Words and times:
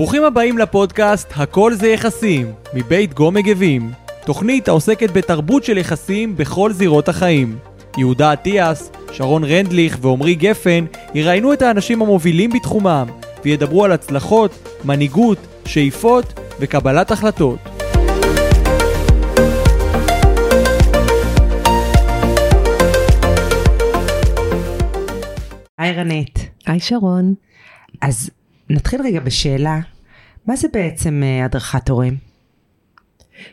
ברוכים 0.00 0.24
הבאים 0.24 0.58
לפודקאסט 0.58 1.32
"הכל 1.36 1.74
זה 1.74 1.88
יחסים" 1.88 2.52
מבית 2.74 3.14
גו 3.14 3.30
מגבים. 3.30 3.90
תוכנית 4.24 4.68
העוסקת 4.68 5.10
בתרבות 5.10 5.64
של 5.64 5.78
יחסים 5.78 6.36
בכל 6.36 6.72
זירות 6.72 7.08
החיים. 7.08 7.58
יהודה 7.98 8.32
אטיאס, 8.32 8.92
שרון 9.12 9.44
רנדליך 9.44 9.98
ועמרי 10.00 10.34
גפן 10.34 10.84
יראיינו 11.14 11.52
את 11.52 11.62
האנשים 11.62 12.02
המובילים 12.02 12.50
בתחומם 12.50 13.06
וידברו 13.44 13.84
על 13.84 13.92
הצלחות, 13.92 14.78
מנהיגות, 14.84 15.38
שאיפות 15.66 16.40
וקבלת 16.60 17.10
החלטות. 17.10 17.58
היי 25.78 25.92
רנית. 25.92 26.50
היי 26.66 26.80
שרון. 26.80 27.34
אז 28.00 28.30
נתחיל 28.70 29.02
רגע 29.02 29.20
בשאלה, 29.20 29.80
מה 30.46 30.56
זה 30.56 30.68
בעצם 30.72 31.22
אה, 31.22 31.44
הדרכת 31.44 31.88
הורים? 31.88 32.16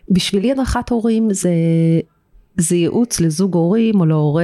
בשבילי 0.10 0.52
הדרכת 0.52 0.90
הורים 0.90 1.34
זה, 1.34 1.52
זה 2.58 2.76
ייעוץ 2.76 3.20
לזוג 3.20 3.56
הורים 3.56 4.00
או 4.00 4.06
להורה 4.06 4.44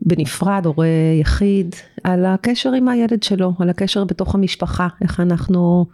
בנפרד, 0.00 0.66
הורה 0.66 0.86
יחיד, 1.20 1.74
על 2.04 2.24
הקשר 2.24 2.72
עם 2.72 2.88
הילד 2.88 3.22
שלו, 3.22 3.52
על 3.58 3.70
הקשר 3.70 4.04
בתוך 4.04 4.34
המשפחה, 4.34 4.88
איך 5.00 5.20
אנחנו 5.20 5.86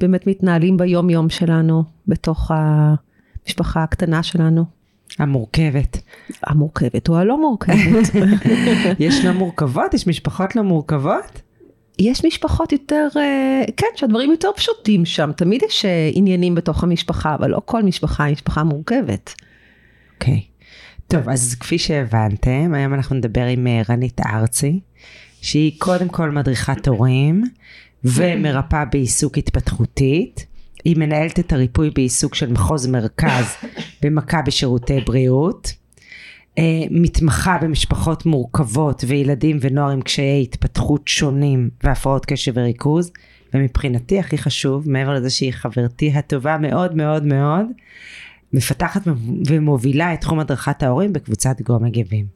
באמת 0.00 0.26
מתנהלים 0.26 0.76
ביום 0.76 1.10
יום 1.10 1.28
שלנו, 1.28 1.84
בתוך 2.08 2.50
המשפחה 2.54 3.82
הקטנה 3.82 4.22
שלנו. 4.22 4.64
המורכבת. 5.18 5.98
המורכבת 6.42 7.08
או 7.08 7.16
הלא 7.16 7.40
מורכבת. 7.40 8.14
יש 8.98 9.24
לא 9.24 9.32
מורכבות? 9.32 9.94
יש 9.94 10.06
משפחות 10.06 10.56
לא 10.56 10.62
מורכבות? 10.62 11.42
יש 12.02 12.24
משפחות 12.24 12.72
יותר, 12.72 13.08
אה, 13.16 13.64
כן, 13.76 13.86
שהדברים 13.96 14.30
יותר 14.30 14.48
פשוטים 14.56 15.04
שם, 15.04 15.30
תמיד 15.36 15.62
יש 15.62 15.84
אה, 15.84 16.10
עניינים 16.12 16.54
בתוך 16.54 16.82
המשפחה, 16.82 17.34
אבל 17.34 17.50
לא 17.50 17.60
כל 17.64 17.82
משפחה 17.82 18.24
היא 18.24 18.32
משפחה 18.32 18.64
מורכבת. 18.64 19.34
אוקיי. 20.14 20.34
Okay. 20.34 20.52
טוב, 21.08 21.28
אז 21.28 21.54
כפי 21.54 21.78
שהבנתם, 21.78 22.74
היום 22.74 22.94
אנחנו 22.94 23.16
נדבר 23.16 23.44
עם 23.44 23.66
אה, 23.66 23.82
רנית 23.88 24.20
ארצי, 24.20 24.80
שהיא 25.40 25.72
קודם 25.78 26.08
כל 26.08 26.30
מדריכת 26.30 26.88
הורים 26.88 27.44
ומרפאה 28.04 28.84
בעיסוק 28.84 29.38
התפתחותית. 29.38 30.46
היא 30.84 30.96
מנהלת 30.96 31.38
את 31.38 31.52
הריפוי 31.52 31.90
בעיסוק 31.90 32.34
של 32.34 32.52
מחוז 32.52 32.86
מרכז 32.86 33.44
במכבי 34.02 34.50
שירותי 34.50 35.00
בריאות. 35.00 35.72
Uh, 36.58 36.62
מתמחה 36.90 37.58
במשפחות 37.62 38.26
מורכבות 38.26 39.04
וילדים 39.06 39.58
ונוער 39.60 39.90
עם 39.90 40.02
קשיי 40.02 40.42
התפתחות 40.42 41.08
שונים 41.08 41.70
והפרעות 41.84 42.26
קשב 42.26 42.52
וריכוז 42.56 43.10
ומבחינתי 43.54 44.18
הכי 44.18 44.38
חשוב 44.38 44.90
מעבר 44.90 45.14
לזה 45.14 45.30
שהיא 45.30 45.52
חברתי 45.52 46.12
הטובה 46.14 46.58
מאוד 46.58 46.96
מאוד 46.96 47.24
מאוד 47.24 47.66
מפתחת 48.52 49.02
ומובילה 49.48 50.14
את 50.14 50.20
תחום 50.20 50.40
הדרכת 50.40 50.82
ההורים 50.82 51.12
בקבוצת 51.12 51.60
גו 51.60 51.78
מגיבים. 51.80 52.26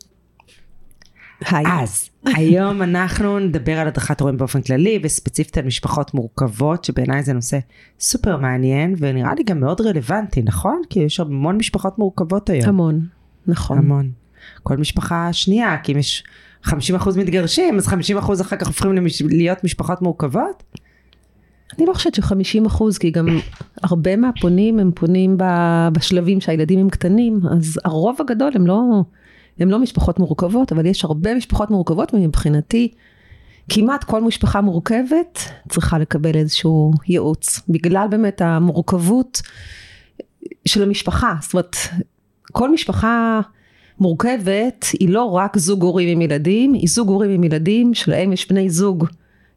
היי. 1.51 1.65
אז 1.83 2.11
היום 2.25 2.83
אנחנו 2.83 3.39
נדבר 3.39 3.79
על 3.79 3.89
הדרכת 3.89 4.21
הורים 4.21 4.37
באופן 4.37 4.63
כללי 4.63 4.99
וספציפית 5.03 5.59
על 5.59 5.65
משפחות 5.65 6.15
מורכבות 6.15 6.85
שבעיניי 6.85 7.23
זה 7.23 7.33
נושא 7.33 7.59
סופר 8.01 8.37
מעניין 8.37 8.95
ונראה 8.99 9.35
לי 9.35 9.45
גם 9.45 9.61
מאוד 9.61 9.81
רלוונטי 9.81 10.43
נכון? 10.43 10.83
כי 10.91 11.01
יש 11.01 11.21
המון 11.21 11.57
משפחות 11.57 11.99
מורכבות 11.99 12.51
היום. 12.51 12.69
המון. 12.69 13.16
נכון. 13.49 13.79
המון. 13.79 14.11
כל 14.63 14.77
משפחה 14.77 15.33
שנייה, 15.33 15.77
כי 15.83 15.93
אם 15.93 15.99
יש 15.99 16.25
50% 16.67 16.71
מתגרשים, 17.17 17.77
אז 17.77 17.89
50% 17.89 18.41
אחר 18.41 18.57
כך 18.57 18.67
הופכים 18.67 18.93
למש... 18.93 19.23
להיות 19.23 19.65
משפחות 19.65 20.03
מורכבות? 20.03 20.63
אני 21.79 21.87
לא 21.87 21.95
חושבת 21.95 22.15
ש-50 22.15 22.67
אחוז, 22.67 22.99
כי 22.99 23.11
גם 23.11 23.27
הרבה 23.83 24.17
מהפונים 24.17 24.79
הם 24.79 24.91
פונים 24.95 25.37
בשלבים 25.93 26.41
שהילדים 26.41 26.79
הם 26.79 26.91
קטנים, 26.91 27.41
אז 27.51 27.81
הרוב 27.85 28.17
הגדול 28.21 28.53
הם 28.55 28.67
לא, 28.67 28.83
הם 29.59 29.71
לא 29.71 29.79
משפחות 29.79 30.19
מורכבות, 30.19 30.73
אבל 30.73 30.87
יש 30.87 31.05
הרבה 31.05 31.35
משפחות 31.35 31.71
מורכבות, 31.71 32.15
ומבחינתי 32.15 32.93
כמעט 33.69 34.05
כל 34.05 34.23
משפחה 34.25 34.61
מורכבת 34.61 35.39
צריכה 35.69 35.99
לקבל 35.99 36.35
איזשהו 36.35 36.93
ייעוץ, 37.09 37.61
בגלל 37.69 38.07
באמת 38.11 38.41
המורכבות 38.41 39.43
של 40.65 40.83
המשפחה, 40.83 41.35
זאת 41.41 41.53
אומרת, 41.53 41.77
כל 42.57 42.73
משפחה 42.73 43.41
מורכבת 44.01 44.87
היא 45.01 45.09
לא 45.09 45.25
רק 45.25 45.59
זוג 45.59 45.83
הורים 45.83 46.09
עם 46.09 46.23
ילדים, 46.23 46.73
היא 46.73 46.89
זוג 46.89 47.09
הורים 47.09 47.31
עם 47.31 47.45
ילדים 47.45 47.95
שלהם 47.95 48.33
יש 48.33 48.49
בני 48.49 48.71
זוג 48.71 49.07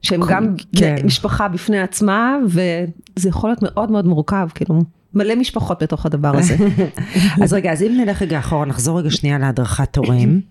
שהם 0.01 0.21
גם 0.29 0.55
כן. 0.75 0.95
משפחה 1.03 1.47
בפני 1.47 1.79
עצמה 1.79 2.37
וזה 2.45 3.29
יכול 3.29 3.49
להיות 3.49 3.59
מאוד 3.61 3.91
מאוד 3.91 4.05
מורכב 4.05 4.47
כאילו 4.55 4.81
מלא 5.13 5.35
משפחות 5.35 5.83
בתוך 5.83 6.05
הדבר 6.05 6.37
הזה. 6.37 6.55
אז 7.43 7.53
רגע 7.53 7.71
אז 7.71 7.83
אם 7.83 7.97
נלך 7.97 8.21
רגע 8.21 8.39
אחורה 8.39 8.65
נחזור 8.65 8.99
רגע 8.99 9.11
שנייה 9.11 9.37
להדרכת 9.37 9.97
הורים 9.97 10.41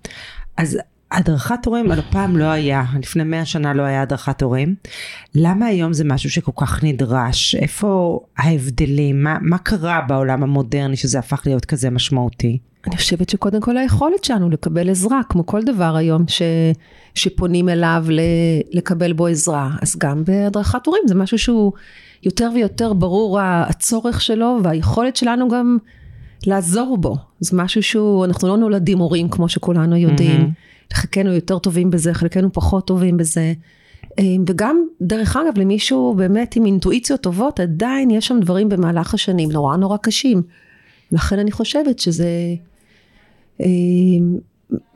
אז 0.56 0.78
הדרכת 1.12 1.66
הורים 1.66 1.90
על 1.90 1.98
הפעם 1.98 2.36
לא 2.36 2.44
היה, 2.44 2.84
לפני 3.02 3.24
מאה 3.24 3.44
שנה 3.44 3.74
לא 3.74 3.82
היה 3.82 4.02
הדרכת 4.02 4.42
הורים. 4.42 4.74
למה 5.34 5.66
היום 5.66 5.92
זה 5.92 6.04
משהו 6.04 6.30
שכל 6.30 6.52
כך 6.56 6.84
נדרש? 6.84 7.54
איפה 7.54 8.20
ההבדלים? 8.38 9.22
מה, 9.22 9.36
מה 9.40 9.58
קרה 9.58 10.00
בעולם 10.08 10.42
המודרני 10.42 10.96
שזה 10.96 11.18
הפך 11.18 11.42
להיות 11.46 11.64
כזה 11.64 11.90
משמעותי? 11.90 12.58
אני 12.86 12.96
חושבת 12.96 13.28
שקודם 13.28 13.60
כל 13.60 13.76
היכולת 13.76 14.24
שלנו 14.24 14.50
לקבל 14.50 14.90
עזרה, 14.90 15.20
כמו 15.28 15.46
כל 15.46 15.62
דבר 15.62 15.96
היום 15.96 16.24
ש, 16.28 16.42
שפונים 17.14 17.68
אליו 17.68 18.04
ל, 18.08 18.20
לקבל 18.70 19.12
בו 19.12 19.26
עזרה. 19.26 19.70
אז 19.82 19.96
גם 19.98 20.24
בהדרכת 20.24 20.86
הורים 20.86 21.02
זה 21.06 21.14
משהו 21.14 21.38
שהוא 21.38 21.72
יותר 22.22 22.50
ויותר 22.54 22.92
ברור 22.92 23.40
הצורך 23.40 24.20
שלו 24.20 24.58
והיכולת 24.64 25.16
שלנו 25.16 25.48
גם 25.48 25.78
לעזור 26.46 26.98
בו. 26.98 27.16
זה 27.40 27.56
משהו 27.56 27.82
שהוא, 27.82 28.24
אנחנו 28.24 28.48
לא 28.48 28.56
נולדים 28.56 28.98
הורים 28.98 29.28
כמו 29.28 29.48
שכולנו 29.48 29.96
יודעים. 29.96 30.40
Mm-hmm. 30.40 30.77
חלקנו 30.92 31.32
יותר 31.32 31.58
טובים 31.58 31.90
בזה, 31.90 32.14
חלקנו 32.14 32.52
פחות 32.52 32.86
טובים 32.86 33.16
בזה. 33.16 33.52
וגם 34.46 34.84
דרך 35.00 35.36
אגב 35.36 35.58
למישהו 35.58 36.14
באמת 36.16 36.56
עם 36.56 36.66
אינטואיציות 36.66 37.20
טובות 37.20 37.60
עדיין 37.60 38.10
יש 38.10 38.26
שם 38.26 38.40
דברים 38.40 38.68
במהלך 38.68 39.14
השנים 39.14 39.52
נורא 39.52 39.76
נורא 39.76 39.96
קשים. 39.96 40.42
לכן 41.12 41.38
אני 41.38 41.52
חושבת 41.52 41.98
שזה 41.98 42.28
אה, 43.60 43.66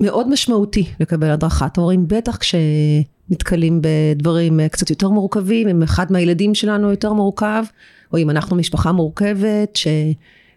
מאוד 0.00 0.28
משמעותי 0.28 0.84
לקבל 1.00 1.30
הדרכת 1.30 1.76
הורים, 1.76 2.08
בטח 2.08 2.36
כשנתקלים 2.36 3.80
בדברים 3.82 4.60
אה, 4.60 4.68
קצת 4.68 4.90
יותר 4.90 5.08
מורכבים, 5.08 5.68
אם 5.68 5.82
אחד 5.82 6.12
מהילדים 6.12 6.54
שלנו 6.54 6.90
יותר 6.90 7.12
מורכב, 7.12 7.64
או 8.12 8.18
אם 8.18 8.30
אנחנו 8.30 8.56
משפחה 8.56 8.92
מורכבת 8.92 9.78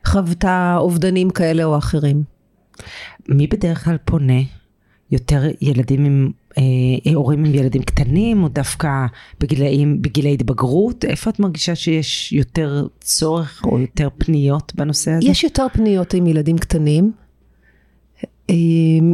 שחוותה 0.05 0.75
אובדנים 0.77 1.29
כאלה 1.29 1.63
או 1.63 1.77
אחרים. 1.77 2.23
מי 3.29 3.47
בדרך 3.47 3.85
כלל 3.85 3.97
פונה? 4.05 4.41
יותר 5.11 5.43
ילדים 5.61 6.05
עם, 6.05 6.31
אה, 6.57 7.13
הורים 7.13 7.45
עם 7.45 7.55
ילדים 7.55 7.83
קטנים, 7.83 8.43
או 8.43 8.47
דווקא 8.47 8.89
בגילאים, 9.39 10.01
בגילי 10.01 10.33
התבגרות? 10.33 11.05
איפה 11.05 11.29
את 11.29 11.39
מרגישה 11.39 11.75
שיש 11.75 12.33
יותר 12.33 12.87
צורך 13.01 13.61
או 13.65 13.79
יותר 13.79 14.09
פניות 14.17 14.75
בנושא 14.75 15.11
הזה? 15.11 15.27
יש 15.27 15.43
יותר 15.43 15.65
פניות 15.73 16.13
עם 16.13 16.27
ילדים 16.27 16.57
קטנים. 16.57 17.11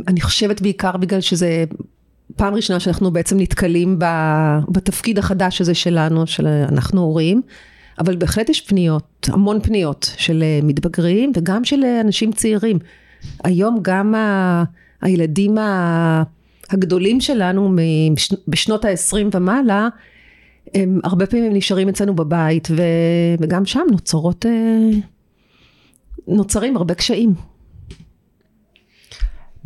אני 0.08 0.22
חושבת 0.22 0.62
בעיקר 0.62 0.98
בגלל 0.98 1.22
שזה 1.22 1.64
פעם 2.36 2.54
ראשונה 2.54 2.80
שאנחנו 2.80 3.12
בעצם 3.12 3.40
נתקלים 3.40 4.00
בתפקיד 4.70 5.20
החדש 5.20 5.62
הזה 5.62 5.74
שלנו, 5.74 6.28
של 6.28 6.48
אנחנו 6.48 7.02
הורים, 7.02 7.42
אבל 8.00 8.16
בהחלט 8.16 8.50
יש 8.50 8.62
פניות, 8.62 9.30
המון 9.32 9.62
פניות 9.62 10.14
של 10.18 10.44
מתבגרים 10.64 11.32
וגם 11.36 11.66
של 11.66 11.84
אנשים 12.02 12.32
צעירים. 12.32 12.80
היום 13.44 13.80
גם 13.82 14.16
ה... 14.16 14.64
הילדים 15.02 15.58
הגדולים 16.70 17.22
שלנו 17.22 17.76
בשנות 18.48 18.86
ה-20 18.86 19.36
ומעלה, 19.36 19.90
הם 20.74 21.00
הרבה 21.04 21.26
פעמים 21.26 21.54
נשארים 21.54 21.90
אצלנו 21.90 22.16
בבית 22.16 22.68
ו... 22.72 22.82
וגם 23.40 23.66
שם 23.66 23.86
נוצרות, 23.92 24.46
אה, 24.46 24.90
נוצרים 26.28 26.78
הרבה 26.78 26.94
קשיים. 26.94 27.34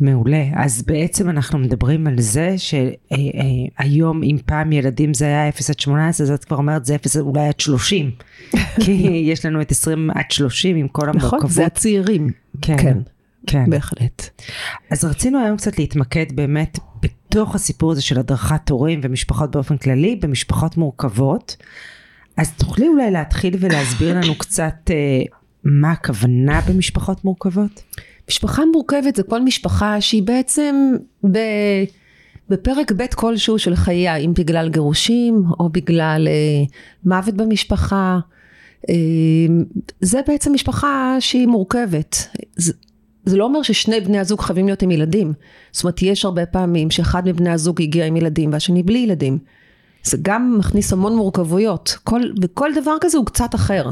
מעולה, 0.00 0.44
אז 0.54 0.82
בעצם 0.82 1.30
אנחנו 1.30 1.58
מדברים 1.58 2.06
על 2.06 2.20
זה 2.20 2.54
שהיום 2.58 4.22
אם 4.22 4.36
פעם 4.46 4.72
ילדים 4.72 5.14
זה 5.14 5.24
היה 5.24 5.48
0 5.48 5.70
עד 5.70 5.78
18 5.80 6.26
אז 6.26 6.32
את 6.32 6.44
כבר 6.44 6.56
אומרת 6.56 6.84
זה 6.84 6.94
0 6.94 7.16
אולי 7.16 7.48
עד 7.48 7.60
30 7.60 8.10
כי 8.84 8.92
יש 9.24 9.46
לנו 9.46 9.60
את 9.60 9.70
20 9.70 10.10
עד 10.10 10.30
30 10.30 10.76
עם 10.76 10.88
כל 10.88 11.08
המורכבות. 11.08 11.34
נכון, 11.34 11.50
זה 11.50 11.66
הצעירים. 11.66 12.30
כן. 12.62 12.76
כן. 12.78 12.98
כן. 13.46 13.70
בהחלט. 13.70 14.42
אז 14.90 15.04
רצינו 15.04 15.44
היום 15.44 15.56
קצת 15.56 15.78
להתמקד 15.78 16.26
באמת 16.34 16.78
בתוך 17.02 17.54
הסיפור 17.54 17.92
הזה 17.92 18.02
של 18.02 18.18
הדרכת 18.18 18.70
הורים 18.70 19.00
ומשפחות 19.02 19.50
באופן 19.50 19.76
כללי, 19.76 20.16
במשפחות 20.16 20.76
מורכבות. 20.76 21.56
אז 22.36 22.52
תוכלי 22.52 22.88
אולי 22.88 23.10
להתחיל 23.10 23.56
ולהסביר 23.60 24.18
לנו 24.18 24.38
קצת 24.38 24.90
אה, 24.90 25.22
מה 25.64 25.90
הכוונה 25.92 26.60
במשפחות 26.68 27.24
מורכבות? 27.24 27.82
משפחה 28.28 28.62
מורכבת 28.72 29.16
זה 29.16 29.22
כל 29.22 29.42
משפחה 29.42 30.00
שהיא 30.00 30.22
בעצם 30.22 30.92
ב... 31.32 31.38
בפרק 32.48 32.92
ב' 32.92 33.06
כלשהו 33.14 33.58
של 33.58 33.76
חייה, 33.76 34.16
אם 34.16 34.32
בגלל 34.38 34.68
גירושים 34.68 35.44
או 35.60 35.68
בגלל 35.68 36.28
אה, 36.28 36.64
מוות 37.04 37.34
במשפחה, 37.34 38.18
אה, 38.88 38.94
זה 40.00 40.20
בעצם 40.26 40.52
משפחה 40.52 41.16
שהיא 41.20 41.46
מורכבת. 41.46 42.28
זה, 42.56 42.72
זה 43.26 43.36
לא 43.36 43.44
אומר 43.44 43.62
ששני 43.62 44.00
בני 44.00 44.18
הזוג 44.18 44.40
חייבים 44.40 44.66
להיות 44.66 44.82
עם 44.82 44.90
ילדים. 44.90 45.32
זאת 45.72 45.84
אומרת, 45.84 46.02
יש 46.02 46.24
הרבה 46.24 46.46
פעמים 46.46 46.90
שאחד 46.90 47.28
מבני 47.28 47.50
הזוג 47.50 47.82
הגיע 47.82 48.06
עם 48.06 48.16
ילדים 48.16 48.52
והשני 48.52 48.82
בלי 48.82 48.98
ילדים. 48.98 49.38
זה 50.02 50.16
גם 50.22 50.56
מכניס 50.58 50.92
המון 50.92 51.16
מורכבויות, 51.16 51.96
כל, 52.04 52.20
וכל 52.42 52.70
דבר 52.74 52.96
כזה 53.00 53.18
הוא 53.18 53.26
קצת 53.26 53.54
אחר. 53.54 53.90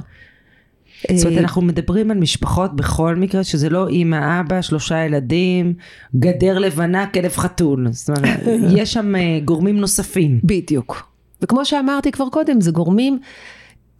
זאת 1.12 1.26
אומרת, 1.26 1.38
אנחנו 1.38 1.62
מדברים 1.62 2.10
על 2.10 2.18
משפחות 2.18 2.76
בכל 2.76 3.16
מקרה, 3.16 3.44
שזה 3.44 3.68
לא 3.68 3.88
אימא, 3.88 4.40
אבא, 4.40 4.62
שלושה 4.62 5.04
ילדים, 5.04 5.74
גדר 6.16 6.58
לבנה, 6.58 7.06
כלב 7.06 7.36
חתול. 7.36 7.86
זאת 7.90 8.08
אומרת, 8.08 8.40
יש 8.78 8.92
שם 8.92 9.16
אה, 9.16 9.38
גורמים 9.44 9.76
נוספים. 9.76 10.40
בדיוק. 10.44 11.08
וכמו 11.42 11.64
שאמרתי 11.64 12.12
כבר 12.12 12.28
קודם, 12.28 12.60
זה 12.60 12.70
גורמים, 12.70 13.18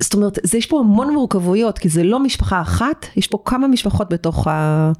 זאת 0.00 0.14
אומרת, 0.14 0.38
זה, 0.42 0.58
יש 0.58 0.66
פה 0.66 0.80
המון 0.80 1.12
מורכבויות, 1.14 1.78
כי 1.78 1.88
זה 1.88 2.04
לא 2.04 2.20
משפחה 2.20 2.60
אחת, 2.60 3.06
יש 3.16 3.26
פה 3.26 3.38
כמה 3.44 3.68
משפחות 3.68 4.12
בתוך 4.12 4.46
ה... 4.46 4.92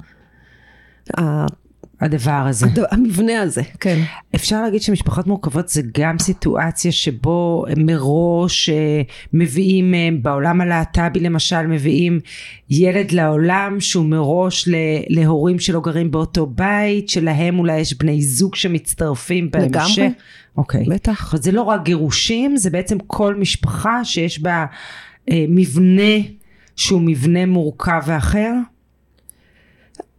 הדבר 2.01 2.31
הזה. 2.31 2.65
הד... 2.65 2.79
המבנה 2.91 3.41
הזה, 3.41 3.61
כן. 3.79 4.03
אפשר 4.35 4.61
להגיד 4.61 4.81
שמשפחות 4.81 5.27
מורכבות 5.27 5.69
זה 5.69 5.81
גם 5.97 6.19
סיטואציה 6.19 6.91
שבו 6.91 7.65
מראש 7.77 8.69
אה, 8.69 9.01
מביאים, 9.33 9.93
אה, 9.93 10.09
בעולם 10.21 10.61
הלהט"בי 10.61 11.19
למשל, 11.19 11.67
מביאים 11.67 12.19
ילד 12.69 13.11
לעולם 13.11 13.79
שהוא 13.79 14.05
מראש 14.05 14.69
להורים 15.09 15.59
שלא 15.59 15.79
גרים 15.81 16.11
באותו 16.11 16.45
בית, 16.45 17.09
שלהם 17.09 17.59
אולי 17.59 17.79
יש 17.79 17.97
בני 17.97 18.21
זוג 18.21 18.55
שמצטרפים 18.55 19.51
בהמשך. 19.51 19.97
לגמרי. 19.97 20.09
אוקיי. 20.57 20.85
בטח. 20.89 21.33
אבל 21.33 21.41
זה 21.41 21.51
לא 21.51 21.61
רק 21.61 21.83
גירושים, 21.83 22.57
זה 22.57 22.69
בעצם 22.69 22.97
כל 23.07 23.35
משפחה 23.35 24.05
שיש 24.05 24.41
בה 24.41 24.65
אה, 25.31 25.45
מבנה 25.49 26.13
שהוא 26.75 27.01
מבנה 27.01 27.45
מורכב 27.45 28.01
ואחר. 28.05 28.53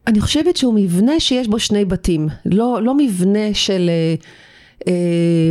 אני 0.06 0.20
חושבת 0.20 0.56
שהוא 0.56 0.75
מבנה 0.75 1.20
שיש 1.20 1.49
בו 1.49 1.58
שני 1.58 1.85
בתים, 1.85 2.29
לא, 2.47 2.79
לא 2.82 2.97
מבנה 2.97 3.55
של 3.55 3.91
אה, 3.91 4.14
אה, 4.88 5.50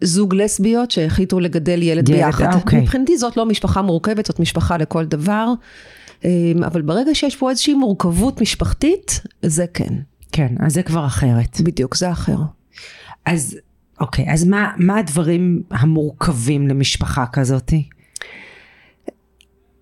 זוג 0.00 0.34
לסביות 0.34 0.90
שהחליטו 0.90 1.40
לגדל 1.40 1.82
ילד, 1.82 2.08
ילד 2.08 2.18
ביחד. 2.18 2.54
אוקיי. 2.54 2.80
מבחינתי 2.80 3.18
זאת 3.18 3.36
לא 3.36 3.46
משפחה 3.46 3.82
מורכבת, 3.82 4.26
זאת 4.26 4.40
משפחה 4.40 4.76
לכל 4.76 5.04
דבר, 5.04 5.46
אה, 6.24 6.52
אבל 6.66 6.82
ברגע 6.82 7.14
שיש 7.14 7.36
פה 7.36 7.50
איזושהי 7.50 7.74
מורכבות 7.74 8.40
משפחתית, 8.40 9.20
זה 9.42 9.66
כן. 9.74 9.94
כן, 10.32 10.54
אז 10.60 10.74
זה 10.74 10.82
כבר 10.82 11.06
אחרת. 11.06 11.60
בדיוק, 11.60 11.96
זה 11.96 12.10
אחר. 12.10 12.36
אז 13.26 13.56
אוקיי, 14.00 14.32
אז 14.32 14.44
מה, 14.44 14.72
מה 14.76 14.98
הדברים 14.98 15.62
המורכבים 15.70 16.68
למשפחה 16.68 17.26
כזאתי? 17.32 17.88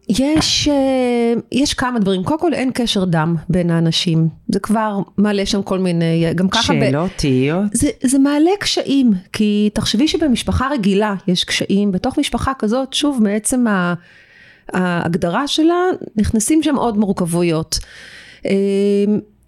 יש, 0.08 0.68
אה, 0.68 0.74
יש 1.52 1.74
כמה 1.74 1.98
דברים. 1.98 2.24
קודם 2.24 2.40
כל 2.40 2.54
אין 2.54 2.70
קשר 2.74 3.04
דם 3.04 3.36
בין 3.48 3.70
האנשים. 3.70 4.28
זה 4.48 4.60
כבר 4.60 4.98
מעלה 5.18 5.46
שם 5.46 5.62
כל 5.62 5.78
מיני, 5.78 6.34
גם 6.34 6.48
ככה... 6.48 6.62
שאלות, 6.62 7.10
תהיות? 7.16 7.64
זה, 7.72 7.88
זה 8.02 8.18
מעלה 8.18 8.50
קשיים, 8.60 9.12
כי 9.32 9.70
תחשבי 9.74 10.08
שבמשפחה 10.08 10.68
רגילה 10.68 11.14
יש 11.28 11.44
קשיים, 11.44 11.92
בתוך 11.92 12.18
משפחה 12.18 12.52
כזאת, 12.58 12.92
שוב, 12.92 13.22
מעצם 13.22 13.66
ה- 13.66 13.94
ההגדרה 14.72 15.48
שלה, 15.48 15.74
נכנסים 16.16 16.62
שם 16.62 16.76
עוד 16.76 16.98
מורכבויות. 16.98 17.78
אה, 18.46 18.52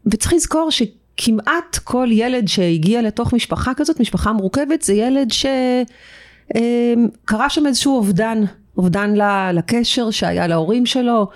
וצריך 0.07 0.33
לזכור 0.33 0.71
שכמעט 0.71 1.79
כל 1.85 2.09
ילד 2.11 2.49
שהגיע 2.49 3.03
לתוך 3.03 3.35
משפחה 3.35 3.75
כזאת, 3.75 4.01
משפחה 4.01 4.33
מורכבת, 4.33 4.83
זה 4.83 4.95
ילד 4.95 5.29
שקרה 5.31 5.85
שם 7.51 7.67
איזשהו 7.67 7.97
אובדן. 7.97 8.45
אובדן 8.79 9.15
לקשר 9.53 10.11
שהיה 10.11 10.47
להורים 10.47 10.87
שלו, 10.87 11.29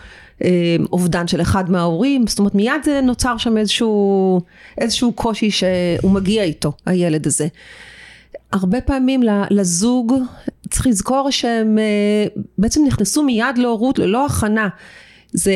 אובדן 0.92 1.26
של 1.28 1.40
אחד 1.40 1.70
מההורים, 1.70 2.26
זאת 2.26 2.38
אומרת 2.38 2.54
מיד 2.54 2.82
זה 2.84 3.00
נוצר 3.00 3.36
שם 3.36 3.58
איזשהו, 3.58 4.40
איזשהו 4.78 5.12
קושי 5.12 5.50
שהוא 5.50 6.10
מגיע 6.10 6.42
איתו, 6.42 6.72
הילד 6.86 7.26
הזה. 7.26 7.46
הרבה 8.52 8.80
פעמים 8.80 9.22
לזוג 9.50 10.14
צריך 10.70 10.86
לזכור 10.86 11.30
שהם 11.30 11.78
בעצם 12.58 12.84
נכנסו 12.86 13.22
מיד 13.22 13.58
להורות 13.58 13.98
ללא 13.98 14.26
הכנה. 14.26 14.68
זה, 15.32 15.54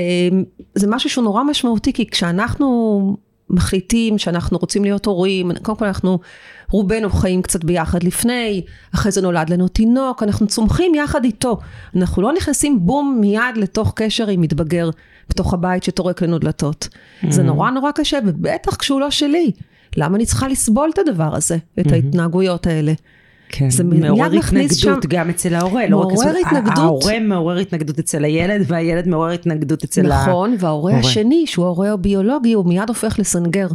זה 0.75 0.87
משהו 0.91 1.11
שהוא 1.11 1.25
נורא 1.25 1.45
משמעותי 1.45 1.93
כי 1.93 2.07
כשאנחנו 2.07 3.17
מחליטים 3.51 4.19
שאנחנו 4.19 4.59
רוצים 4.59 4.85
להיות 4.85 5.07
הורים, 5.07 5.53
קודם 5.63 5.79
כל 5.79 5.85
אנחנו 5.85 6.19
רובנו 6.73 7.11
חיים 7.11 7.43
קצת 7.43 7.65
ביחד 7.65 8.03
לפני, 8.03 8.63
אחרי 8.95 9.13
זה 9.13 9.21
נולד 9.23 9.51
לנו 9.51 9.69
תינוק, 9.69 10.23
אנחנו 10.23 10.47
צומחים 10.47 10.95
יחד 10.95 11.25
איתו. 11.25 11.59
אנחנו 11.97 12.23
לא 12.23 12.33
נכנסים 12.33 12.87
בום 12.87 13.19
מיד 13.21 13.57
לתוך 13.57 13.93
קשר 13.97 14.29
עם 14.29 14.41
מתבגר 14.41 14.91
בתוך 15.31 15.55
הבית 15.55 15.83
שטורק 15.83 16.23
לנו 16.23 16.39
דלתות. 16.39 16.89
Mm-hmm. 16.89 17.31
זה 17.31 17.43
נורא 17.43 17.71
נורא 17.71 17.91
קשה, 17.91 18.19
ובטח 18.27 18.77
כשהוא 18.77 19.01
לא 19.01 19.11
שלי. 19.11 19.51
למה 19.97 20.17
אני 20.17 20.27
צריכה 20.27 20.49
לסבול 20.49 20.91
את 20.95 20.99
הדבר 20.99 21.35
הזה, 21.37 21.57
את 21.81 21.87
mm-hmm. 21.87 21.93
ההתנהגויות 21.93 22.67
האלה? 22.67 22.93
כן, 23.49 23.71
זה 23.71 23.85
מעורר 23.85 24.33
התנגדות 24.39 24.79
שם... 24.79 24.95
גם 25.09 25.31
אצל 25.31 25.55
ההורה, 25.55 25.87
לא 25.89 25.97
רק 25.97 26.13
מעורר 26.13 26.35
התנגדות. 26.47 26.79
ההורה 26.79 27.21
מעורר 27.21 27.59
התנגדות 27.59 27.99
אצל 27.99 28.25
הילד 28.25 28.65
והילד 28.67 29.09
מעורר 29.09 29.31
התנגדות 29.31 29.85
אצל 29.85 30.03
נכון, 30.03 30.13
ה... 30.13 30.27
נכון, 30.27 30.57
וההורה 30.59 30.99
השני, 30.99 31.47
שהוא 31.47 31.65
ההורה 31.65 31.93
הביולוגי, 31.93 32.53
הוא 32.53 32.67
מיד 32.67 32.89
הופך 32.89 33.19
לסנגר. 33.19 33.69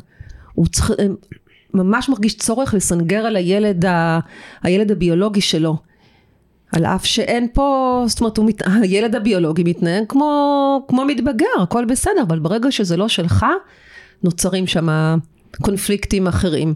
הוא 0.54 0.68
צריך, 0.68 0.92
ממש 1.78 2.10
מרגיש 2.10 2.38
צורך 2.38 2.74
לסנגר 2.74 3.20
על 3.26 3.36
הילד, 3.36 3.86
ה, 3.86 4.20
הילד 4.64 4.92
הביולוגי 4.92 5.42
שלו. 5.42 5.78
על 6.72 6.86
אף 6.86 7.06
שאין 7.06 7.48
פה, 7.54 8.04
זאת 8.08 8.20
אומרת, 8.20 8.40
מת, 8.40 8.62
הילד 8.84 9.16
הביולוגי 9.16 9.64
מתנהג 9.64 10.04
כמו, 10.10 10.86
כמו 10.88 11.06
מתבגר, 11.06 11.62
הכל 11.64 11.86
בסדר, 11.86 12.22
אבל 12.28 12.40
ברגע 12.40 12.72
שזה 12.72 12.98
לא 12.98 13.08
שלך, 13.08 13.46
נוצרים 14.24 14.68
שם 14.68 15.18
קונפליקטים 15.62 16.28
אחרים. 16.28 16.74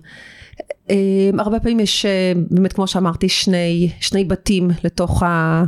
אה, 0.89 1.29
הרבה 1.37 1.59
פעמים 1.59 1.79
יש, 1.79 2.05
אה, 2.05 2.33
באמת 2.49 2.73
כמו 2.73 2.87
שאמרתי, 2.87 3.29
שני, 3.29 3.91
שני 3.99 4.25
בתים 4.25 4.69
לתוך 4.83 5.23
ה... 5.23 5.63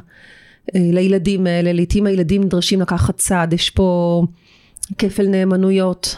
אה, 0.75 0.81
לילדים 0.93 1.47
האלה, 1.47 1.73
לעתים 1.73 2.05
הילדים 2.05 2.43
נדרשים 2.43 2.81
לקחת 2.81 3.17
צעד, 3.17 3.53
יש 3.53 3.69
פה 3.69 4.21
כפל 4.97 5.27
נאמנויות 5.27 6.15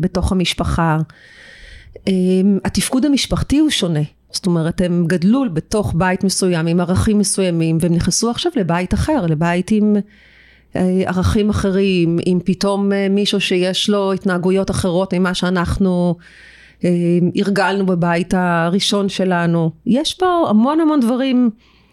בתוך 0.00 0.32
המשפחה. 0.32 0.98
התפקוד 2.64 3.04
המשפחתי 3.04 3.58
הוא 3.58 3.70
שונה. 3.70 4.00
זאת 4.30 4.46
אומרת, 4.46 4.80
הם 4.80 5.04
גדלו 5.06 5.44
בתוך 5.52 5.94
בית 5.96 6.24
מסוים 6.24 6.66
עם 6.66 6.80
ערכים 6.80 7.18
מסוימים, 7.18 7.78
והם 7.80 7.94
נכנסו 7.94 8.30
עכשיו 8.30 8.52
לבית 8.56 8.94
אחר, 8.94 9.26
לבית 9.26 9.70
עם 9.70 9.96
ערכים 11.06 11.50
אחרים, 11.50 12.18
עם 12.26 12.40
פתאום 12.44 12.90
מישהו 13.10 13.40
שיש 13.40 13.90
לו 13.90 14.12
התנהגויות 14.12 14.70
אחרות 14.70 15.14
ממה 15.14 15.34
שאנחנו 15.34 16.16
אה, 16.84 16.90
הרגלנו 17.36 17.86
בבית 17.86 18.34
הראשון 18.36 19.08
שלנו. 19.08 19.70
יש 19.86 20.14
פה 20.14 20.46
המון 20.48 20.80
המון 20.80 21.00
דברים 21.00 21.50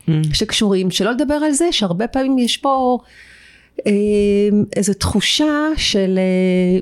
mm. 0.08 0.12
שקשורים, 0.34 0.92
שלא 0.92 1.12
לדבר 1.12 1.34
על 1.34 1.52
זה 1.52 1.72
שהרבה 1.72 2.08
פעמים 2.08 2.38
יש 2.38 2.58
פה 2.58 2.98
אה, 3.88 3.92
איזו 4.76 4.94
תחושה 4.94 5.68
של, 5.76 6.18
אה, 6.18 6.80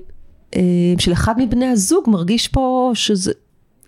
של 0.99 1.13
אחד 1.13 1.33
מבני 1.37 1.65
הזוג 1.65 2.03
מרגיש 2.07 2.47
פה 2.47 2.91
שזה, 2.93 3.31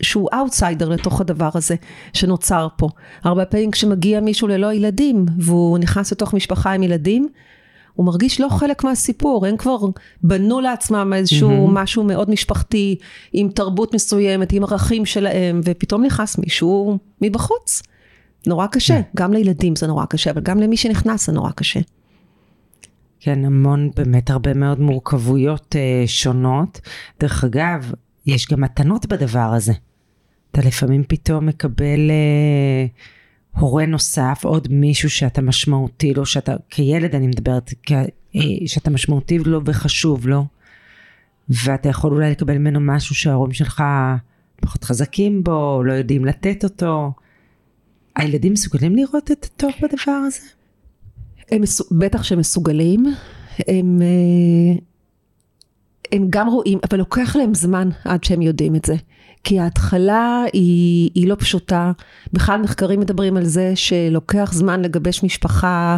שהוא 0.02 0.30
אאוטסיידר 0.34 0.90
לתוך 0.90 1.22
הדבר 1.22 1.50
הזה 1.54 1.76
שנוצר 2.14 2.68
פה. 2.78 2.90
הרבה 3.24 3.46
פעמים 3.46 3.72
כשמגיע 3.72 4.20
מישהו 4.20 4.48
ללא 4.48 4.74
ילדים 4.74 5.26
והוא 5.40 5.78
נכנס 5.78 6.12
לתוך 6.12 6.34
משפחה 6.34 6.72
עם 6.72 6.84
ילדים, 6.84 7.28
הוא 7.94 8.06
מרגיש 8.06 8.42
לא 8.42 8.48
חלק 8.50 8.84
מהסיפור, 8.84 9.46
הם 9.46 9.58
כבר 9.58 9.78
בנו 10.24 10.62
לעצמם 10.62 11.14
איזשהו 11.16 11.68
mm-hmm. 11.68 11.72
משהו 11.72 12.04
מאוד 12.04 12.30
משפחתי, 12.30 12.96
עם 13.34 13.50
תרבות 13.50 13.94
מסוימת, 13.94 14.52
עם 14.52 14.64
ערכים 14.64 15.06
שלהם, 15.06 15.62
ופתאום 15.64 16.04
נכנס 16.06 16.38
מישהו 16.38 16.98
מבחוץ. 17.22 17.82
נורא 18.48 18.68
קשה, 18.68 19.00
mm. 19.00 19.04
גם 19.16 19.34
לילדים 19.34 19.76
זה 19.76 19.88
נורא 19.88 20.06
קשה, 20.06 20.32
אבל 20.32 20.42
גם 20.42 20.60
למי 20.60 20.78
שנכנס 20.78 21.28
זה 21.28 21.34
נורא 21.34 21.52
קשה. 21.52 21.80
כן, 23.26 23.46
המון, 23.46 23.92
באמת 23.96 24.30
הרבה 24.30 24.54
מאוד 24.54 24.80
מורכבויות 24.80 25.76
uh, 25.76 26.08
שונות. 26.08 26.82
דרך 27.20 27.44
אגב, 27.44 27.92
יש 28.26 28.48
גם 28.52 28.62
מתנות 28.62 29.06
בדבר 29.06 29.54
הזה. 29.56 29.74
אתה 30.52 30.62
לפעמים 30.62 31.04
פתאום 31.08 31.46
מקבל... 31.46 32.10
Uh, 32.10 33.60
הורה 33.60 33.86
נוסף, 33.86 34.42
עוד 34.44 34.68
מישהו 34.72 35.10
שאתה 35.10 35.42
משמעותי 35.42 36.14
לו, 36.14 36.26
שאתה, 36.26 36.56
כילד 36.70 37.16
אני 37.16 37.28
מדברת, 37.28 37.72
אה, 37.92 38.42
שאתה 38.66 38.90
משמעותי 38.90 39.40
לו 39.40 39.62
וחשוב 39.66 40.28
לו, 40.28 40.46
ואתה 41.50 41.90
יכול 41.90 42.14
אולי 42.14 42.32
לקבל 42.32 42.58
ממנו 42.58 42.80
משהו 42.80 43.16
שההורים 43.16 43.54
שלך 43.54 43.84
פחות 44.56 44.84
חזקים 44.84 45.44
בו, 45.44 45.84
לא 45.84 45.94
יודעים 45.94 46.26
לתת 46.26 46.64
אותו. 46.64 47.12
הילדים 48.16 48.54
מסוגלים 48.54 48.96
לראות 48.96 49.32
את 49.32 49.46
הטוב 49.46 49.72
בדבר 49.82 50.12
הזה? 50.12 50.65
הם 51.52 51.62
בטח 51.92 52.24
שהם 52.24 52.40
מסוגלים, 52.40 53.06
הם, 53.68 54.02
אה, 54.02 54.78
הם 56.12 56.28
גם 56.30 56.48
רואים, 56.48 56.80
אבל 56.90 56.98
לוקח 56.98 57.36
להם 57.36 57.54
זמן 57.54 57.90
עד 58.06 58.24
שהם 58.24 58.42
יודעים 58.42 58.76
את 58.76 58.86
זה. 58.86 58.96
כי 59.44 59.60
ההתחלה 59.60 60.44
היא, 60.54 61.10
היא 61.16 61.28
לא 61.28 61.36
פשוטה. 61.40 61.92
בכלל 62.34 62.62
מחקרים 62.62 63.00
מדברים 63.00 63.38
על 63.38 63.46
זה 63.46 63.72
שלוקח 63.76 64.52
זמן 64.54 64.82
לגבש 64.82 65.24
משפחה, 65.24 65.98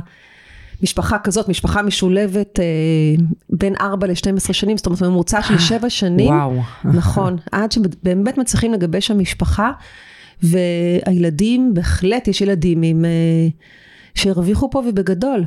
משפחה 0.84 1.20
כזאת, 1.20 1.50
משפחה 1.50 1.82
משולבת 1.82 2.60
אה, 2.60 2.66
בין 3.50 3.76
4 3.82 4.08
ל-12 4.08 4.54
שנים, 4.54 4.78
זאת 4.78 4.86
אומרת 4.86 5.02
ממוצע 5.02 5.42
של 5.42 5.60
7 5.60 5.90
שנים. 5.90 6.34
וואו. 6.34 6.62
נכון, 6.84 7.38
עד 7.52 7.72
שבאמת 7.72 8.38
מצליחים 8.38 8.74
לגבש 8.74 9.08
שם 9.08 9.20
משפחה, 9.20 9.72
והילדים, 10.44 11.74
בהחלט 11.74 12.28
יש 12.28 12.42
ילדים 12.42 12.82
עם, 12.82 13.06
אה, 13.06 13.48
שהרוויחו 14.18 14.70
פה 14.70 14.80
ובגדול. 14.90 15.46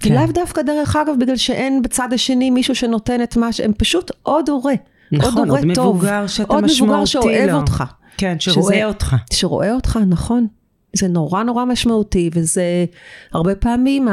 כן. 0.00 0.12
ולאו 0.12 0.26
דווקא 0.32 0.62
דרך 0.62 0.96
אגב, 0.96 1.14
בגלל 1.20 1.36
שאין 1.36 1.82
בצד 1.82 2.08
השני 2.12 2.50
מישהו 2.50 2.74
שנותן 2.74 3.22
את 3.22 3.36
מה 3.36 3.52
ש... 3.52 3.60
הם 3.60 3.72
פשוט 3.78 4.10
עוד 4.22 4.48
הורה. 4.48 4.74
נכון, 5.12 5.50
עוד 5.50 5.64
עוד 5.64 5.74
טוב. 5.74 5.96
מבוגר 5.96 6.26
שאתה 6.26 6.42
עוד 6.54 6.64
מבוגר 6.64 6.72
משמעותי 6.72 7.06
שאוהב 7.06 7.50
לו. 7.50 7.56
אותך. 7.56 7.84
כן, 8.16 8.40
שזה- 8.40 8.54
שרואה 8.54 8.84
אותך. 8.84 9.16
שרואה 9.32 9.72
אותך, 9.74 9.98
נכון. 10.08 10.46
זה 10.96 11.08
נורא 11.08 11.42
נורא 11.42 11.64
משמעותי, 11.64 12.30
וזה 12.34 12.62
הרבה 13.32 13.54
פעמים 13.54 14.08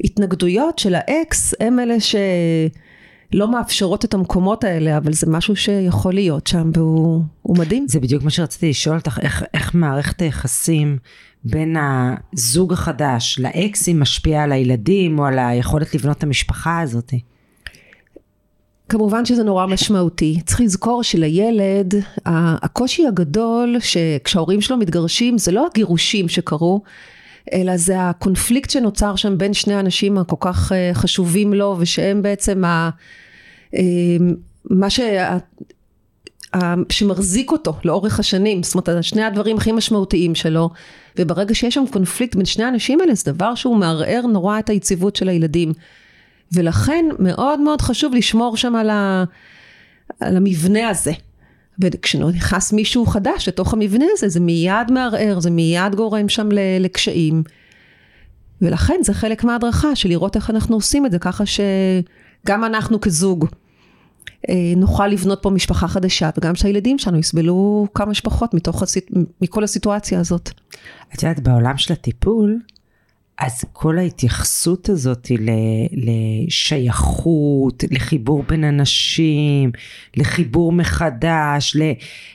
ההתנגדויות 0.00 0.78
של 0.78 0.94
האקס 0.94 1.54
הם 1.60 1.78
אלה 1.80 1.96
שלא 2.00 3.50
מאפשרות 3.50 4.04
את 4.04 4.14
המקומות 4.14 4.64
האלה, 4.64 4.96
אבל 4.96 5.12
זה 5.12 5.26
משהו 5.30 5.56
שיכול 5.56 6.14
להיות 6.14 6.46
שם, 6.46 6.70
והוא 6.74 7.22
הוא 7.42 7.58
מדהים. 7.58 7.86
זה 7.88 8.00
בדיוק 8.00 8.22
מה 8.22 8.30
שרציתי 8.30 8.70
לשאול 8.70 8.96
אותך, 8.96 9.18
איך, 9.22 9.44
איך 9.54 9.74
מערכת 9.74 10.22
היחסים 10.22 10.98
בין 11.44 11.76
הזוג 11.78 12.72
החדש 12.72 13.38
לאקסים 13.38 14.00
משפיעה 14.00 14.44
על 14.44 14.52
הילדים 14.52 15.18
או 15.18 15.26
על 15.26 15.38
היכולת 15.38 15.94
לבנות 15.94 16.18
את 16.18 16.22
המשפחה 16.22 16.80
הזאת? 16.80 17.12
כמובן 18.88 19.24
שזה 19.24 19.44
נורא 19.44 19.66
משמעותי. 19.66 20.40
צריך 20.46 20.60
לזכור 20.60 21.02
שלילד, 21.02 21.94
הקושי 22.26 23.06
הגדול 23.06 23.76
שכשההורים 23.80 24.60
שלו 24.60 24.76
מתגרשים, 24.76 25.38
זה 25.38 25.52
לא 25.52 25.66
הגירושים 25.70 26.28
שקרו, 26.28 26.82
אלא 27.52 27.76
זה 27.76 28.08
הקונפליקט 28.08 28.70
שנוצר 28.70 29.16
שם 29.16 29.38
בין 29.38 29.54
שני 29.54 29.74
האנשים 29.74 30.18
הכל 30.18 30.36
כך 30.40 30.72
אה, 30.72 30.90
חשובים 30.94 31.54
לו, 31.54 31.76
ושהם 31.78 32.22
בעצם 32.22 32.64
ה... 32.64 32.90
אה, 33.74 33.82
מה 34.70 34.90
ש... 34.90 35.00
שמחזיק 36.90 37.52
אותו 37.52 37.76
לאורך 37.84 38.20
השנים, 38.20 38.62
זאת 38.62 38.88
אומרת, 38.88 39.04
שני 39.04 39.22
הדברים 39.22 39.56
הכי 39.56 39.72
משמעותיים 39.72 40.34
שלו, 40.34 40.70
וברגע 41.18 41.54
שיש 41.54 41.74
שם 41.74 41.84
קונפליקט 41.92 42.34
בין 42.34 42.44
שני 42.44 42.64
האנשים 42.64 43.00
האלה, 43.00 43.14
זה 43.14 43.32
דבר 43.32 43.54
שהוא 43.54 43.76
מערער 43.76 44.26
נורא 44.26 44.58
את 44.58 44.70
היציבות 44.70 45.16
של 45.16 45.28
הילדים. 45.28 45.72
ולכן 46.52 47.04
מאוד 47.18 47.60
מאוד 47.60 47.80
חשוב 47.80 48.14
לשמור 48.14 48.56
שם 48.56 48.74
על, 48.74 48.90
ה, 48.90 49.24
על 50.20 50.36
המבנה 50.36 50.88
הזה. 50.88 51.12
וכשנכנס 51.78 52.72
מישהו 52.72 53.06
חדש 53.06 53.48
לתוך 53.48 53.72
המבנה 53.72 54.04
הזה, 54.12 54.28
זה 54.28 54.40
מיד 54.40 54.90
מערער, 54.90 55.40
זה 55.40 55.50
מיד 55.50 55.94
גורם 55.94 56.28
שם 56.28 56.52
ל- 56.52 56.78
לקשיים. 56.80 57.42
ולכן 58.62 58.94
זה 59.02 59.14
חלק 59.14 59.44
מההדרכה, 59.44 59.96
של 59.96 60.08
לראות 60.08 60.36
איך 60.36 60.50
אנחנו 60.50 60.76
עושים 60.76 61.06
את 61.06 61.12
זה, 61.12 61.18
ככה 61.18 61.44
שגם 61.46 62.64
אנחנו 62.64 63.00
כזוג 63.00 63.46
נוכל 64.76 65.06
לבנות 65.06 65.42
פה 65.42 65.50
משפחה 65.50 65.88
חדשה, 65.88 66.30
וגם 66.38 66.54
שהילדים 66.54 66.98
שלנו 66.98 67.18
יסבלו 67.18 67.86
כמה 67.94 68.14
שפחות 68.14 68.54
מתוך 68.54 68.82
הסיט... 68.82 69.10
מכל 69.40 69.64
הסיטואציה 69.64 70.20
הזאת. 70.20 70.50
את 71.14 71.22
יודעת, 71.22 71.40
בעולם 71.40 71.76
של 71.76 71.92
הטיפול, 71.92 72.58
אז 73.38 73.64
כל 73.72 73.98
ההתייחסות 73.98 74.88
הזאת 74.88 75.30
ל- 75.30 76.46
לשייכות, 76.46 77.84
לחיבור 77.90 78.42
בין 78.48 78.64
אנשים, 78.64 79.72
לחיבור 80.16 80.72
מחדש, 80.72 81.76
ל- 81.76 81.92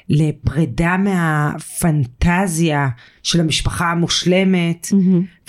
לפרידה 0.10 0.98
מהפנטזיה 0.98 2.88
של 3.24 3.40
המשפחה 3.40 3.92
המושלמת, 3.92 4.88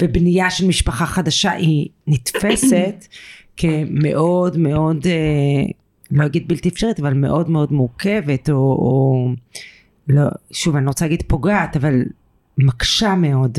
ובנייה 0.02 0.50
של 0.50 0.66
משפחה 0.66 1.06
חדשה, 1.06 1.50
היא 1.50 1.88
נתפסת 2.06 3.06
כמאוד 3.56 4.56
מאוד, 4.56 5.06
אה, 5.06 5.70
לא 6.10 6.26
אגיד 6.26 6.48
בלתי 6.48 6.68
אפשרית, 6.68 7.00
אבל 7.00 7.14
מאוד 7.14 7.50
מאוד 7.50 7.72
מורכבת, 7.72 8.50
או, 8.50 8.56
או 8.56 9.28
לא, 10.08 10.22
שוב, 10.50 10.76
אני 10.76 10.84
לא 10.84 10.90
רוצה 10.90 11.04
להגיד 11.04 11.22
פוגעת, 11.26 11.76
אבל 11.76 12.02
מקשה 12.58 13.14
מאוד. 13.14 13.58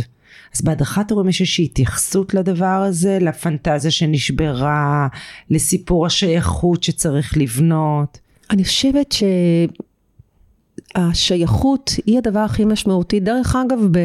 אז 0.56 0.62
בהדרכת 0.62 1.12
הורים 1.12 1.30
יש 1.30 1.42
איזושהי 1.42 1.66
התייחסות 1.66 2.34
לדבר 2.34 2.66
הזה, 2.66 3.18
לפנטזיה 3.22 3.92
שנשברה, 3.92 5.08
לסיפור 5.50 6.06
השייכות 6.06 6.84
שצריך 6.84 7.38
לבנות. 7.38 8.20
אני 8.50 8.64
חושבת 8.64 9.16
שהשייכות 10.98 11.92
היא 12.06 12.18
הדבר 12.18 12.40
הכי 12.40 12.66
משמעותי. 12.66 13.20
דרך 13.20 13.56
אגב, 13.56 13.80
ב... 13.92 14.00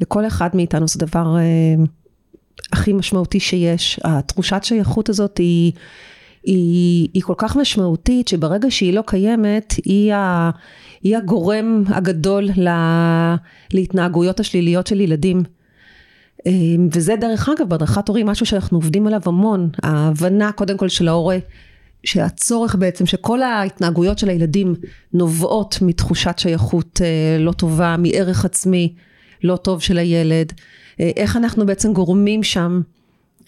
לכל 0.00 0.26
אחד 0.26 0.48
מאיתנו 0.54 0.88
זה 0.88 0.98
דבר 0.98 1.36
אה, 1.38 1.74
הכי 2.72 2.92
משמעותי 2.92 3.40
שיש. 3.40 4.00
התחושת 4.04 4.60
שייכות 4.64 5.08
הזאת 5.08 5.38
היא, 5.38 5.72
היא, 6.42 7.08
היא 7.14 7.22
כל 7.22 7.34
כך 7.38 7.56
משמעותית, 7.56 8.28
שברגע 8.28 8.70
שהיא 8.70 8.92
לא 8.92 9.02
קיימת, 9.06 9.74
היא, 9.84 10.14
ה... 10.14 10.50
היא 11.02 11.16
הגורם 11.16 11.84
הגדול 11.88 12.48
לה... 12.56 13.36
להתנהגויות 13.72 14.40
השליליות 14.40 14.86
של 14.86 15.00
ילדים. 15.00 15.42
אה, 16.46 16.52
וזה 16.92 17.16
דרך 17.16 17.48
אגב 17.48 17.68
בהדרכת 17.68 18.08
הורים 18.08 18.26
משהו 18.26 18.46
שאנחנו 18.46 18.78
עובדים 18.78 19.06
עליו 19.06 19.20
המון, 19.26 19.70
ההבנה 19.82 20.52
קודם 20.52 20.76
כל 20.76 20.88
של 20.88 21.08
ההורה, 21.08 21.38
שהצורך 22.04 22.74
בעצם 22.74 23.06
שכל 23.06 23.42
ההתנהגויות 23.42 24.18
של 24.18 24.28
הילדים 24.28 24.74
נובעות 25.12 25.78
מתחושת 25.82 26.38
שייכות 26.38 27.00
אה, 27.04 27.38
לא 27.38 27.52
טובה, 27.52 27.96
מערך 27.98 28.44
עצמי 28.44 28.94
לא 29.44 29.56
טוב 29.56 29.82
של 29.82 29.98
הילד, 29.98 30.52
אה, 31.00 31.10
איך 31.16 31.36
אנחנו 31.36 31.66
בעצם 31.66 31.92
גורמים 31.92 32.42
שם 32.42 32.80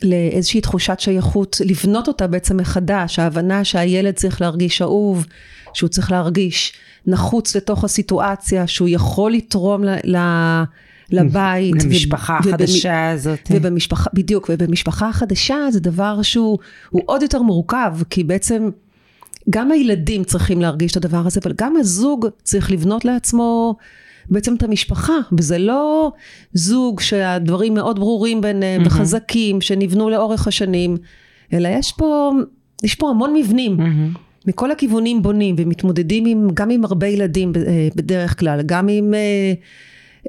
לאיזושהי 0.02 0.61
תחושת 0.61 1.00
שייכות, 1.00 1.61
לבנות 1.64 2.09
אותה 2.09 2.26
בעצם 2.26 2.57
מחדש, 2.57 3.19
ההבנה 3.19 3.64
שהילד 3.64 4.14
צריך 4.14 4.40
להרגיש 4.40 4.83
אהוב, 4.83 5.26
שהוא 5.75 5.88
צריך 5.88 6.12
להרגיש 6.12 6.73
נחוץ 7.07 7.57
לתוך 7.57 7.85
הסיטואציה, 7.85 8.66
שהוא 8.66 8.88
יכול 8.88 9.33
לתרום 9.33 9.85
ל... 9.85 9.97
ל 10.04 10.16
לבית. 11.12 11.85
למשפחה 11.85 12.38
החדשה 12.38 13.11
הזאת. 13.11 13.38
ובמשפחה, 13.50 14.11
בדיוק, 14.14 14.50
ובמשפחה 14.52 15.09
החדשה 15.09 15.57
זה 15.71 15.80
דבר 15.80 16.23
שהוא 16.23 16.59
הוא 16.90 17.02
עוד 17.07 17.23
יותר 17.23 17.42
מורכב, 17.42 17.97
כי 18.11 18.25
בעצם 18.25 18.71
גם 19.50 19.73
הילדים 19.73 20.25
צריכים 20.25 20.61
להרגיש 20.61 20.92
את 20.92 20.97
הדבר 20.97 21.26
הזה, 21.26 21.40
אבל 21.45 21.52
גם 21.57 21.76
הזוג 21.76 22.26
צריך 22.42 22.71
לבנות 22.71 23.04
לעצמו 23.04 23.76
בעצם 24.30 24.54
את 24.54 24.62
המשפחה, 24.62 25.12
וזה 25.38 25.58
לא 25.58 26.12
זוג 26.52 27.00
שהדברים 27.00 27.75
מאוד 27.75 27.99
ברורים 27.99 28.40
ביניהם, 28.40 28.82
וחזקים, 28.87 29.60
שנבנו 29.60 30.10
לאורך 30.10 30.46
השנים, 30.46 30.96
אלא 31.52 31.68
יש 31.68 31.92
פה, 31.92 32.32
יש 32.82 32.94
פה 32.94 33.10
המון 33.10 33.34
מבנים. 33.34 33.76
מהמם. 33.76 34.12
מכל 34.46 34.70
הכיוונים 34.70 35.22
בונים 35.22 35.54
ומתמודדים 35.58 36.26
עם, 36.26 36.49
גם 36.54 36.70
עם 36.70 36.84
הרבה 36.84 37.06
ילדים 37.06 37.52
אה, 37.56 37.88
בדרך 37.96 38.38
כלל, 38.38 38.62
גם 38.66 38.88
עם 38.88 39.14
אה, 39.14 39.52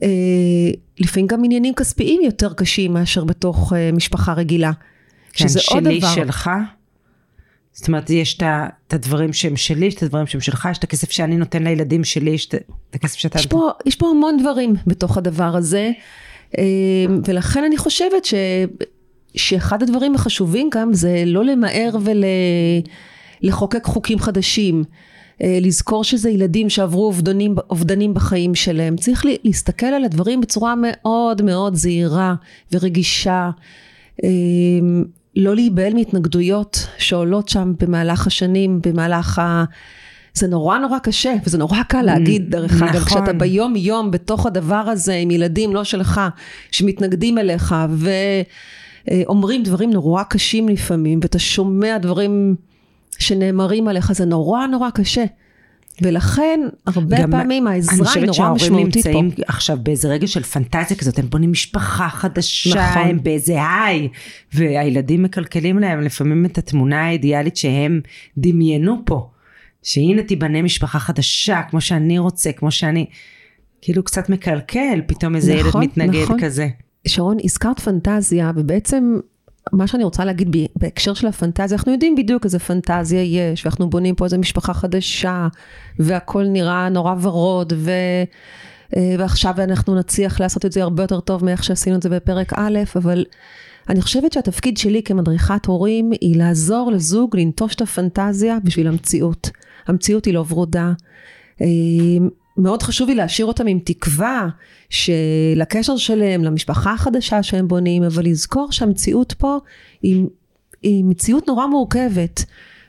אה, 0.04 0.72
לפעמים 1.00 1.28
גם 1.28 1.44
עניינים 1.44 1.74
כספיים 1.74 2.22
יותר 2.22 2.54
קשים 2.54 2.94
מאשר 2.94 3.24
בתוך 3.24 3.74
אה, 3.74 3.92
משפחה 3.94 4.34
רגילה. 4.34 4.72
כן, 5.34 5.48
שזה 5.48 5.60
עוד 5.70 5.84
שלי, 5.84 6.00
דבר. 6.00 6.16
שלך. 6.16 6.50
זאת 7.74 7.88
אומרת, 7.88 8.10
יש 8.10 8.38
את 8.38 8.94
הדברים 8.94 9.34
שהם 9.34 9.58
שלי, 9.58 9.86
יש 9.86 9.96
את 9.96 10.04
הדברים 10.04 10.28
שהם 10.28 10.42
שלך, 10.42 10.68
יש 10.72 10.78
את 10.78 10.84
הכסף 10.84 11.12
שאני 11.12 11.38
נותן 11.38 11.64
לילדים 11.64 12.04
שלי, 12.04 12.32
יש 12.32 12.46
את 12.46 12.56
הכסף 12.94 13.18
שאתה... 13.18 13.40
יש 13.40 13.46
פה, 13.46 13.70
יש 13.86 13.96
פה 13.96 14.10
המון 14.10 14.38
דברים 14.38 14.76
בתוך 14.88 15.18
הדבר 15.18 15.56
הזה, 15.56 15.92
אה, 16.58 16.64
ולכן 17.26 17.64
אני 17.64 17.78
חושבת 17.78 18.26
ש, 18.26 18.34
שאחד 19.36 19.84
הדברים 19.84 20.16
החשובים 20.16 20.70
גם 20.74 20.94
זה 20.94 21.24
לא 21.26 21.46
למהר 21.46 21.98
ולחוקק 23.44 23.86
חוקים 23.86 24.20
חדשים. 24.20 24.84
אה, 25.44 25.58
לזכור 25.62 26.04
שזה 26.04 26.30
ילדים 26.30 26.70
שעברו 26.70 27.06
אובדנים, 27.06 27.56
אובדנים 27.70 28.14
בחיים 28.14 28.56
שלהם. 28.56 28.96
צריך 28.96 29.26
להסתכל 29.44 29.86
על 29.86 30.04
הדברים 30.04 30.42
בצורה 30.42 30.74
מאוד 30.78 31.42
מאוד 31.42 31.76
זהירה 31.76 32.36
ורגישה. 32.72 33.50
לא 35.36 35.56
להיבהל 35.56 35.94
מהתנגדויות 35.94 36.88
שעולות 36.98 37.50
שם 37.50 37.74
במהלך 37.80 38.28
השנים, 38.28 38.80
במהלך 38.84 39.40
ה... 39.40 39.64
זה 40.34 40.48
נורא 40.48 40.78
נורא 40.78 41.00
קשה, 41.00 41.34
וזה 41.46 41.58
נורא 41.58 41.84
קל 41.84 42.02
להגיד 42.02 42.52
דרך 42.52 42.82
אגב, 42.82 42.96
נכון. 42.96 43.06
כשאתה 43.06 43.34
ביום 43.34 43.76
יום 43.76 44.12
בתוך 44.12 44.46
הדבר 44.46 44.76
הזה 44.76 45.14
עם 45.14 45.32
ילדים 45.32 45.74
לא 45.74 45.84
שלך, 45.84 46.22
שמתנגדים 46.72 47.38
אליך 47.38 47.76
ואומרים 49.08 49.64
דברים 49.64 49.90
נורא 49.90 50.24
קשים 50.24 50.70
לפעמים, 50.70 51.20
ואתה 51.22 51.40
שומע 51.40 51.98
דברים 51.98 52.56
שנאמרים 53.20 53.88
עליך, 53.88 54.12
זה 54.12 54.26
נורא 54.26 54.68
נורא 54.68 54.90
קשה. 54.90 55.26
ולכן 56.02 56.60
הרבה 56.86 57.18
פעמים 57.32 57.68
אני 57.68 57.76
העזרה 57.76 57.96
היא 57.96 58.04
חושבת 58.04 58.24
נורא 58.24 58.34
שההורים 58.34 58.56
משמעותית 58.56 59.08
פה. 59.08 59.22
נמצאים 59.22 59.46
עכשיו 59.48 59.78
באיזה 59.84 60.08
רגע 60.08 60.28
של 60.28 60.44
פנטזיה 60.44 60.98
כזאת, 60.98 61.20
הם 61.20 61.30
בונים 61.30 61.52
משפחה 61.52 62.10
חדשה, 62.10 62.90
נכון. 62.90 63.02
הם 63.02 63.24
באיזה 63.24 63.54
היי, 63.66 64.10
והילדים 64.54 65.24
מקלקלים 65.24 65.80
להם 65.80 66.02
לפעמים 66.02 66.46
את 66.46 66.58
התמונה 66.58 67.08
האידיאלית 67.08 67.58
שהם 67.58 68.02
דמיינו 68.38 69.02
פה. 69.06 69.30
שהנה 69.84 70.24
תיבנה 70.24 70.62
משפחה 70.62 71.00
חדשה, 71.00 71.62
כמו 71.70 71.82
שאני 71.82 72.20
רוצה, 72.20 72.52
כמו 72.52 72.72
שאני... 72.72 73.06
כאילו 73.82 74.04
קצת 74.04 74.30
מקלקל, 74.30 75.02
פתאום 75.08 75.36
איזה 75.36 75.56
נכון, 75.56 75.84
ילד 75.84 75.92
מתנגד 75.92 76.24
נכון. 76.24 76.40
כזה. 76.42 76.68
שרון, 77.08 77.38
הזכרת 77.44 77.80
פנטזיה, 77.80 78.52
ובעצם 78.56 79.20
מה 79.74 79.88
שאני 79.88 80.04
רוצה 80.04 80.26
להגיד 80.26 80.56
בהקשר 80.76 81.14
של 81.14 81.28
הפנטזיה, 81.28 81.78
אנחנו 81.78 81.92
יודעים 81.92 82.16
בדיוק 82.16 82.46
איזה 82.46 82.60
פנטזיה 82.60 83.22
יש, 83.22 83.66
ואנחנו 83.66 83.90
בונים 83.90 84.16
פה 84.16 84.26
איזה 84.26 84.38
משפחה 84.38 84.74
חדשה, 84.74 85.48
והכל 86.00 86.46
נראה 86.48 86.90
נורא 86.90 87.16
ורוד, 87.22 87.74
ו... 87.76 87.92
אה, 88.98 89.16
ועכשיו 89.20 89.54
אנחנו 89.58 89.96
נצליח 89.96 90.40
לעשות 90.40 90.66
את 90.66 90.72
זה 90.72 90.84
הרבה 90.84 91.04
יותר 91.04 91.20
טוב 91.20 91.46
מאיך 91.46 91.64
שעשינו 91.64 91.96
את 91.96 92.02
זה 92.02 92.10
בפרק 92.10 92.54
א', 92.56 92.80
אבל 92.96 93.26
אני 93.90 94.02
חושבת 94.02 94.34
שהתפקיד 94.34 94.78
שלי 94.78 95.04
כמדריכת 95.04 95.66
הורים 95.66 96.12
היא 96.22 96.36
לעזור 96.36 96.92
לזוג 96.92 97.38
לנטוש 97.38 97.76
את 97.76 97.82
הפנטזיה 97.82 98.58
בשביל 98.64 98.88
המציאות. 98.88 99.50
המציאות 99.88 100.26
היא 100.26 100.34
לא 100.34 100.46
ורודה. 100.50 100.92
מאוד 102.62 102.84
חשוב 102.84 103.10
לי 103.10 103.16
להשאיר 103.16 103.48
אותם 103.48 103.68
עם 103.68 103.80
תקווה 103.80 104.48
שלקשר 104.90 105.98
שלהם, 105.98 106.44
למשפחה 106.44 106.94
החדשה 106.94 107.44
שהם 107.44 107.68
בונים, 107.68 108.04
אבל 108.04 108.26
לזכור 108.26 108.72
שהמציאות 108.72 109.34
פה 109.34 109.58
היא, 110.02 110.26
היא 110.82 111.04
מציאות 111.06 111.48
נורא 111.48 111.68
מורכבת. 111.68 112.46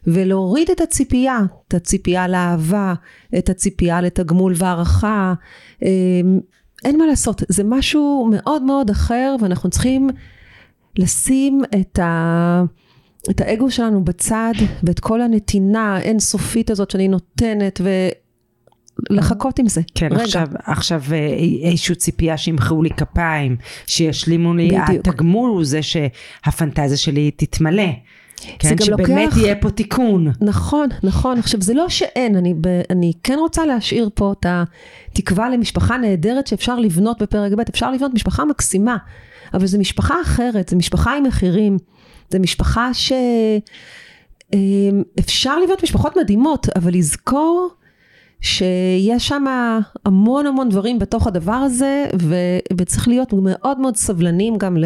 ולהוריד 0.06 0.70
את 0.70 0.80
הציפייה, 0.80 1.38
את 1.68 1.74
הציפייה 1.74 2.28
לאהבה, 2.28 2.94
את 3.38 3.48
הציפייה 3.48 4.00
לתגמול 4.00 4.52
והערכה. 4.56 5.34
אה, 5.82 5.88
אין 6.84 6.98
מה 6.98 7.06
לעשות, 7.06 7.42
זה 7.48 7.64
משהו 7.64 8.28
מאוד 8.30 8.62
מאוד 8.62 8.90
אחר 8.90 9.36
ואנחנו 9.40 9.70
צריכים 9.70 10.10
לשים 10.98 11.60
את, 11.80 11.98
ה, 11.98 12.62
את 13.30 13.40
האגו 13.40 13.70
שלנו 13.70 14.04
בצד 14.04 14.52
ואת 14.82 15.00
כל 15.00 15.20
הנתינה 15.20 15.96
האינסופית 15.96 16.70
הזאת 16.70 16.90
שאני 16.90 17.08
נותנת 17.08 17.80
ולחכות 19.10 19.58
עם 19.58 19.68
זה. 19.68 19.80
כן, 19.94 20.08
רגע. 20.12 20.22
עכשיו, 20.22 20.46
עכשיו 20.64 21.02
אה, 21.12 21.36
איזושהי 21.70 21.94
ציפייה 21.94 22.36
שימחאו 22.36 22.82
לי 22.82 22.90
כפיים, 22.90 23.56
שישלימו 23.86 24.54
לי, 24.54 24.68
בדיוק. 24.68 25.08
התגמול 25.08 25.50
הוא 25.50 25.64
זה 25.64 25.80
שהפנטזיה 25.82 26.96
שלי 26.96 27.30
תתמלא. 27.30 27.82
כן, 28.58 28.74
גם 28.74 28.84
שבאמת 28.86 29.24
לוקח- 29.24 29.36
יהיה 29.36 29.54
פה 29.56 29.70
תיקון. 29.70 30.32
נכון, 30.40 30.88
נכון. 31.02 31.38
עכשיו, 31.38 31.60
זה 31.62 31.74
לא 31.74 31.88
שאין, 31.88 32.36
אני, 32.36 32.54
ב, 32.60 32.66
אני 32.90 33.12
כן 33.22 33.36
רוצה 33.38 33.66
להשאיר 33.66 34.10
פה 34.14 34.34
את 34.40 34.46
התקווה 34.48 35.50
למשפחה 35.50 35.96
נהדרת 35.96 36.46
שאפשר 36.46 36.78
לבנות 36.78 37.22
בפרק 37.22 37.52
ב', 37.52 37.60
אפשר 37.70 37.90
לבנות 37.90 38.14
משפחה 38.14 38.44
מקסימה, 38.44 38.96
אבל 39.54 39.66
זו 39.66 39.78
משפחה 39.78 40.14
אחרת, 40.22 40.68
זו 40.68 40.76
משפחה 40.76 41.16
עם 41.16 41.22
מחירים, 41.24 41.76
זו 42.32 42.38
משפחה 42.40 42.94
ש... 42.94 43.12
אמ, 44.52 45.02
אפשר 45.18 45.58
לבנות 45.60 45.82
משפחות 45.82 46.16
מדהימות, 46.16 46.66
אבל 46.76 46.92
לזכור 46.94 47.70
שיש 48.42 49.28
שם 49.28 49.44
המון 50.06 50.46
המון 50.46 50.68
דברים 50.68 50.98
בתוך 50.98 51.26
הדבר 51.26 51.52
הזה, 51.52 52.06
ו, 52.20 52.34
וצריך 52.76 53.08
להיות 53.08 53.32
מאוד 53.32 53.80
מאוד 53.80 53.96
סבלנים 53.96 54.58
גם 54.58 54.76
ל... 54.76 54.84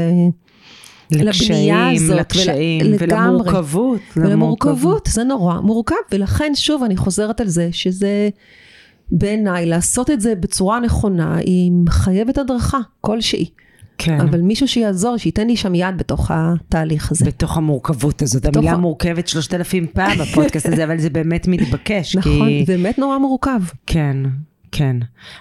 לבנייה 1.10 1.30
לקשיים, 1.30 1.96
הזאת, 1.96 2.18
לקשיים, 2.18 2.86
ול-. 2.86 2.96
ולמורכבות. 2.98 4.00
ולמורכבות, 4.16 5.08
זה 5.12 5.24
נורא 5.24 5.60
מורכב, 5.60 5.94
ולכן 6.12 6.52
שוב 6.54 6.82
אני 6.82 6.96
חוזרת 6.96 7.40
על 7.40 7.48
זה, 7.48 7.68
שזה 7.72 8.28
בעיניי 9.10 9.66
לעשות 9.66 10.10
את 10.10 10.20
זה 10.20 10.34
בצורה 10.34 10.80
נכונה, 10.80 11.36
היא 11.36 11.72
מחייבת 11.72 12.38
הדרכה 12.38 12.78
כלשהי, 13.00 13.50
כן. 13.98 14.20
אבל 14.20 14.40
מישהו 14.40 14.68
שיעזור, 14.68 15.16
שייתן 15.16 15.46
לי 15.46 15.56
שם 15.56 15.74
יד 15.74 15.98
בתוך 15.98 16.30
התהליך 16.34 17.10
הזה. 17.10 17.24
בתוך 17.24 17.56
המורכבות 17.56 18.22
הזאת. 18.22 18.42
בתוך 18.46 18.56
המילה 18.56 18.76
מורכבת 18.76 19.28
שלושת 19.28 19.54
אלפים 19.54 19.86
פעם 19.92 20.18
בפודקאסט 20.18 20.66
הזה, 20.66 20.84
אבל 20.84 20.98
זה 20.98 21.10
באמת 21.10 21.48
מתבקש. 21.48 22.16
נכון, 22.16 22.48
כי... 22.48 22.64
זה 22.66 22.76
באמת 22.76 22.98
נורא 22.98 23.18
מורכב. 23.18 23.60
כן, 23.86 24.16
כן. 24.72 24.96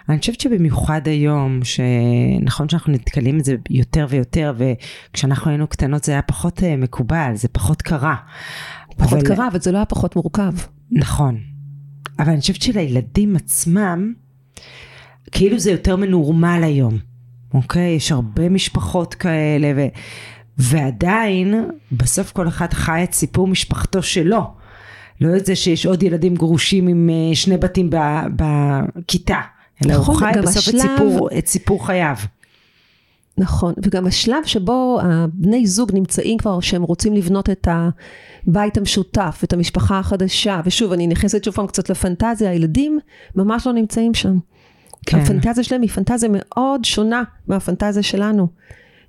אני 0.10 0.20
חושבת 0.20 0.40
שבמיוחד 0.40 1.02
היום, 1.08 1.60
שנכון 1.64 2.70
שאנחנו 2.70 2.94
נתקלים 2.94 3.38
בזה 3.38 3.56
יותר 3.70 4.06
ויותר, 4.10 4.54
וכשאנחנו 4.58 5.52
היינו 5.52 5.68
קטנות 5.68 6.04
זה 6.04 6.12
היה 6.12 6.22
פחות 6.22 6.64
אה, 6.64 6.76
מקובל, 6.78 7.32
זה 7.34 7.48
פחות 7.48 7.82
קרה. 7.82 8.16
פחות 8.98 9.14
אבל- 9.20 9.28
קרה, 9.28 9.48
אבל 9.48 9.60
זה 9.60 9.72
לא 9.72 9.78
היה 9.78 9.86
פחות 9.86 10.16
מורכב. 10.16 10.52
נכון. 10.92 11.38
אבל 12.20 12.30
אני 12.30 12.40
חושבת 12.42 12.62
שלילדים 12.62 13.36
עצמם, 13.36 14.14
כאילו 15.32 15.60
זה 15.60 15.72
יותר 15.72 15.96
מנורמל 15.96 16.62
היום, 16.64 16.98
אוקיי? 17.56 17.90
יש 17.90 18.12
הרבה 18.12 18.50
משפחות 18.50 19.14
כאלה, 19.14 19.72
ו... 19.76 19.82
ועדיין, 20.58 21.70
בסוף 21.92 22.32
כל 22.32 22.48
אחד 22.48 22.74
חי 22.74 23.04
את 23.04 23.14
סיפור 23.14 23.48
משפחתו 23.48 24.04
שלו. 24.04 24.42
לא 25.22 25.38
את 25.38 25.46
זה 25.46 25.56
שיש 25.56 25.86
עוד 25.86 26.04
ילדים 26.04 26.36
גרושים 26.36 26.88
עם 26.88 27.10
אה, 27.10 27.36
שני 27.36 27.58
בתים 27.58 27.90
בכיתה, 28.36 29.40
אלא 29.86 29.94
נכון, 29.94 30.16
הוא 30.16 30.20
חי 30.20 30.32
גם 30.36 30.42
בסוף 30.42 30.70
את, 30.70 30.74
השלב- 30.74 30.82
סיפור, 30.82 31.30
את 31.38 31.48
סיפור 31.48 31.88
חייו. 31.88 32.16
נכון, 33.38 33.74
וגם 33.84 34.08
השלב 34.08 34.46
שבו 34.46 35.00
הבני 35.04 35.68
זוג 35.68 35.92
נמצאים 35.94 36.38
כבר, 36.38 36.60
שהם 36.60 36.84
רוצים 36.84 37.14
לבנות 37.14 37.50
את 37.50 37.68
הבית 38.48 38.78
המשותף, 38.78 39.42
את 39.44 39.54
המשפחה 39.54 40.00
החדשה, 40.00 40.62
ושוב, 40.66 40.92
אני 40.92 41.08
נכנסת 41.08 41.44
שוב 41.44 41.54
פעם 41.54 41.68
קצת 41.68 41.90
לפנטזיה, 41.90 42.50
הילדים 42.50 43.00
ממש 43.36 43.68
לא 43.68 43.74
נמצאים 43.74 44.14
שם. 44.14 44.38
כן. 45.06 45.18
הפנטזיה 45.18 45.64
שלהם 45.64 45.82
היא 45.82 45.90
פנטזיה 45.90 46.30
מאוד 46.32 46.86
שונה 46.86 47.24
מהפנטזיה 47.48 48.04
שלנו. 48.04 48.48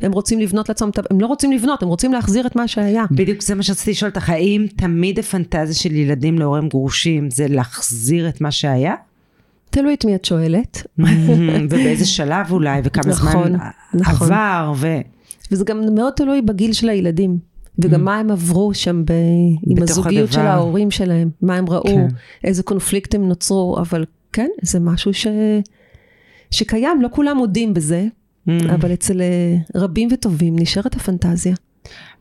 הם 0.01 0.13
רוצים 0.13 0.39
לבנות 0.41 0.69
לעצמם, 0.69 0.91
הם 1.11 1.21
לא 1.21 1.27
רוצים 1.27 1.53
לבנות, 1.53 1.83
הם 1.83 1.89
רוצים 1.89 2.13
להחזיר 2.13 2.47
את 2.47 2.57
מה 2.57 2.69
שהיה. 2.69 3.05
בדיוק 3.11 3.43
זה 3.43 3.55
מה 3.55 3.63
שרציתי 3.63 3.91
לשאול 3.91 4.11
אותך, 4.11 4.31
האם 4.31 4.67
תמיד 4.77 5.19
הפנטזיה 5.19 5.75
של 5.75 5.93
ילדים 5.93 6.39
להורים 6.39 6.69
גרושים 6.69 7.31
זה 7.31 7.47
להחזיר 7.49 8.29
את 8.29 8.41
מה 8.41 8.51
שהיה? 8.51 8.95
תלוי 9.71 9.95
את 9.95 10.05
מי 10.05 10.15
את 10.15 10.25
שואלת. 10.25 10.87
ובאיזה 11.71 12.07
שלב 12.07 12.51
אולי, 12.51 12.81
וכמה 12.85 13.13
נכון, 13.13 13.49
זמן 13.49 13.69
נכון. 13.95 14.27
עבר, 14.33 14.73
ו... 14.77 14.97
וזה 15.53 15.65
גם 15.65 15.95
מאוד 15.95 16.13
תלוי 16.13 16.43
בגיל 16.43 16.73
של 16.73 16.89
הילדים. 16.89 17.39
וגם 17.79 18.05
מה 18.05 18.19
הם 18.19 18.31
עברו 18.31 18.75
שם 18.75 19.05
ב... 19.05 19.13
עם 19.67 19.83
הזוגיות 19.83 20.33
של 20.33 20.41
הדבר. 20.41 20.51
ההורים 20.51 20.91
שלהם, 20.91 21.31
מה 21.43 21.57
הם 21.57 21.71
ראו, 21.71 21.85
כן. 21.85 22.07
איזה 22.45 22.63
קונפליקטים 22.63 23.29
נוצרו, 23.29 23.79
אבל 23.79 24.05
כן, 24.33 24.49
זה 24.63 24.81
משהו 24.81 25.15
ש... 25.15 25.27
שקיים, 26.51 27.03
לא 27.03 27.09
כולם 27.13 27.37
מודים 27.37 27.75
בזה, 27.75 28.07
Mm. 28.49 28.75
אבל 28.75 28.93
אצל 28.93 29.21
אה, 29.21 29.57
רבים 29.75 30.09
וטובים 30.13 30.57
נשארת 30.59 30.97
הפנטזיה. 30.97 31.55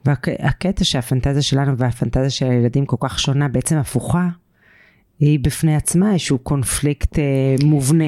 והקטע 0.06 0.84
שהפנטזיה 0.84 1.42
שלנו 1.42 1.78
והפנטזיה 1.78 2.30
של 2.30 2.46
הילדים 2.46 2.86
כל 2.86 2.96
כך 3.00 3.20
שונה, 3.20 3.48
בעצם 3.48 3.78
הפוכה, 3.78 4.28
היא 5.20 5.40
בפני 5.40 5.76
עצמה 5.76 6.14
איזשהו 6.14 6.38
קונפליקט 6.38 7.20
אה, 7.20 7.56
מובנה. 7.64 8.06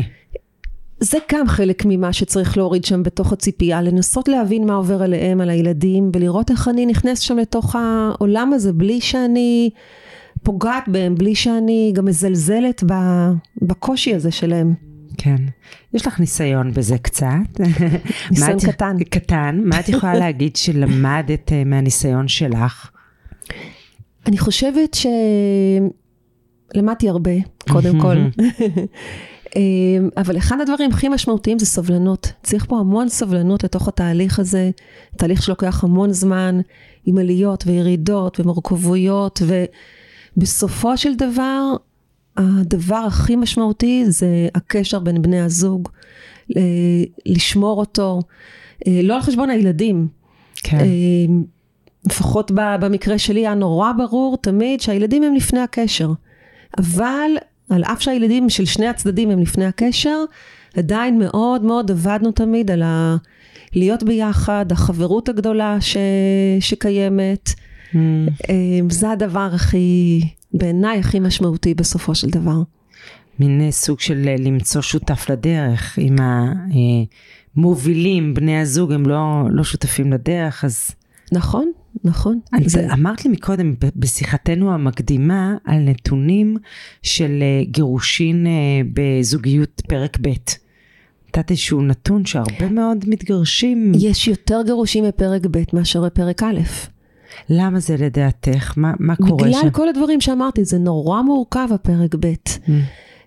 זה 1.00 1.18
גם 1.32 1.48
חלק 1.48 1.84
ממה 1.86 2.14
שצריך 2.14 2.58
להוריד 2.58 2.86
שם 2.86 3.04
בתוך 3.04 3.34
הציפייה, 3.34 3.82
לנסות 3.82 4.28
להבין 4.28 4.68
מה 4.68 4.76
עובר 4.76 5.04
עליהם, 5.04 5.42
על 5.42 5.50
הילדים, 5.50 6.12
ולראות 6.14 6.52
איך 6.52 6.68
אני 6.68 6.86
נכנסת 6.86 7.24
שם 7.24 7.38
לתוך 7.38 7.76
העולם 7.76 8.54
הזה, 8.54 8.74
בלי 8.74 9.02
שאני 9.02 9.70
פוגעת 10.44 10.84
בהם, 10.88 11.16
בלי 11.16 11.36
שאני 11.36 11.92
גם 11.96 12.06
מזלזלת 12.06 12.84
בקושי 13.62 14.16
הזה 14.16 14.32
שלהם. 14.32 14.87
כן. 15.18 15.36
יש 15.94 16.08
לך 16.08 16.20
ניסיון 16.20 16.74
בזה 16.74 16.98
קצת. 16.98 17.60
ניסיון 18.32 18.60
קטן. 18.60 19.04
קטן. 19.04 19.62
מה 19.66 19.80
את 19.80 19.90
יכולה 19.90 20.14
להגיד 20.24 20.56
שלמדת 20.56 21.52
אה, 21.52 21.64
מהניסיון 21.64 22.28
שלך? 22.28 22.90
אני 24.26 24.38
חושבת 24.38 24.98
שלמדתי 26.74 27.10
הרבה, 27.10 27.32
קודם 27.70 28.00
כל. 28.04 28.18
אמ, 29.56 30.10
אבל 30.18 30.38
אחד 30.38 30.62
הדברים 30.62 30.92
הכי 30.92 31.10
משמעותיים 31.10 31.60
זה 31.60 31.66
סבלנות. 31.66 32.32
צריך 32.44 32.66
פה 32.66 32.80
המון 32.80 33.10
סבלנות 33.10 33.64
לתוך 33.64 33.88
התהליך 33.88 34.40
הזה, 34.40 34.72
תהליך 35.18 35.44
שלוקח 35.44 35.84
המון 35.84 36.14
זמן, 36.14 36.60
עם 37.06 37.18
עליות 37.18 37.64
וירידות 37.68 38.40
ומורכבויות, 38.40 39.42
ובסופו 40.38 40.98
של 40.98 41.16
דבר, 41.16 41.76
הדבר 42.38 42.96
הכי 42.96 43.36
משמעותי 43.36 44.04
זה 44.08 44.48
הקשר 44.56 45.00
בין 45.00 45.22
בני 45.22 45.42
הזוג, 45.42 45.90
ל- 46.50 47.04
לשמור 47.26 47.80
אותו, 47.80 48.20
אה, 48.88 49.00
לא 49.04 49.16
על 49.16 49.22
חשבון 49.22 49.50
הילדים. 49.50 50.08
כן. 50.56 50.78
אמ, 50.80 51.44
לפחות 52.06 52.52
במקרה 52.56 53.18
שלי 53.18 53.40
היה 53.40 53.54
נורא 53.54 53.92
ברור 53.92 54.38
תמיד 54.38 54.82
שהילדים 54.82 55.24
הם 55.24 55.34
לפני 55.34 55.60
הקשר. 55.60 56.12
אבל 56.78 57.32
על 57.70 57.84
אף 57.84 58.02
שהילדים 58.02 58.50
של 58.50 58.66
שני 58.66 58.88
הצדדים 58.88 59.30
הם 59.30 59.40
לפני 59.40 59.66
הקשר, 59.66 60.24
עדיין 60.78 61.20
מאוד 61.20 61.64
מאוד 61.64 61.92
עבדנו 61.92 62.32
תמיד 62.32 62.72
על 62.72 62.84
ה... 62.84 63.16
להיות 63.74 64.04
ביחד, 64.04 64.72
החברות 64.72 65.30
הגדולה 65.30 65.78
ש... 65.82 65.98
שקיימת. 66.60 67.50
Mm. 67.94 67.98
זה 68.90 69.12
הדבר 69.12 69.50
הכי, 69.54 70.22
בעיניי 70.54 71.00
הכי 71.00 71.20
משמעותי 71.20 71.74
בסופו 71.74 72.16
של 72.16 72.30
דבר. 72.30 72.62
מין 73.40 73.62
אה, 73.62 73.72
סוג 73.72 74.00
של 74.00 74.24
אה, 74.28 74.36
למצוא 74.40 74.82
שותף 74.82 75.26
לדרך, 75.30 76.00
אם 76.00 76.16
המובילים, 77.56 78.34
בני 78.34 78.60
הזוג, 78.60 78.92
הם 78.92 79.06
לא, 79.06 79.24
לא 79.50 79.64
שותפים 79.64 80.14
לדרך, 80.14 80.66
אז 80.66 80.92
נכון, 81.32 81.72
נכון. 82.04 82.40
את 82.58 82.70
זה- 82.70 82.94
אמרת 82.94 83.26
לי 83.26 83.32
מקודם 83.32 83.74
בשיחתנו 83.96 84.74
המקדימה 84.74 85.56
על 85.66 85.80
נתונים 85.80 86.58
של 87.04 87.40
אה, 87.42 87.64
גירושין 87.72 88.48
אה, 88.48 88.52
בזוגיות 88.94 89.82
פרק 89.88 90.18
ב'. 90.22 90.28
נתת 91.30 91.52
איזשהו 91.52 91.82
נתון 91.82 92.26
שהרבה 92.26 92.70
מאוד 92.70 92.98
מתגרשים. 93.08 93.92
יש 93.96 94.28
יותר 94.28 94.62
גירושים 94.66 95.04
בפרק 95.08 95.46
ב' 95.52 95.64
מאשר 95.74 96.06
בפרק 96.06 96.44
א'. 96.44 96.60
למה 97.50 97.80
זה 97.80 97.98
לדעתך? 97.98 98.74
מה, 98.78 98.94
מה 99.00 99.16
קורה 99.16 99.52
שם? 99.52 99.60
בגלל 99.60 99.72
כל 99.72 99.90
הדברים 99.90 100.22
שאמרתי, 100.22 100.66
זה 100.66 100.78
נורא 100.78 101.22
מורכב 101.22 101.68
הפרק 101.74 102.16
ב'. 102.20 102.26
Mm. 102.26 102.70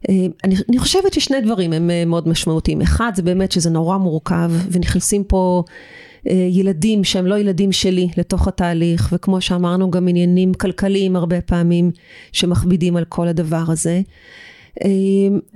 אה, 0.08 0.14
אני, 0.44 0.54
אני 0.68 0.78
חושבת 0.78 1.12
ששני 1.12 1.40
דברים 1.40 1.72
הם 1.72 1.90
אה, 1.90 2.04
מאוד 2.04 2.28
משמעותיים. 2.28 2.80
אחד, 2.80 3.12
זה 3.14 3.22
באמת 3.22 3.52
שזה 3.52 3.70
נורא 3.70 3.96
מורכב, 3.96 4.50
ונכנסים 4.70 5.24
פה 5.24 5.62
אה, 6.28 6.48
ילדים 6.50 7.04
שהם 7.04 7.26
לא 7.26 7.38
ילדים 7.38 7.72
שלי 7.72 8.08
לתוך 8.16 8.48
התהליך, 8.48 9.08
וכמו 9.12 9.40
שאמרנו, 9.40 9.90
גם 9.90 10.08
עניינים 10.08 10.54
כלכליים 10.54 11.16
הרבה 11.16 11.40
פעמים 11.40 11.90
שמכבידים 12.32 12.96
על 12.96 13.04
כל 13.04 13.28
הדבר 13.28 13.64
הזה. 13.68 14.00
אה, 14.84 14.90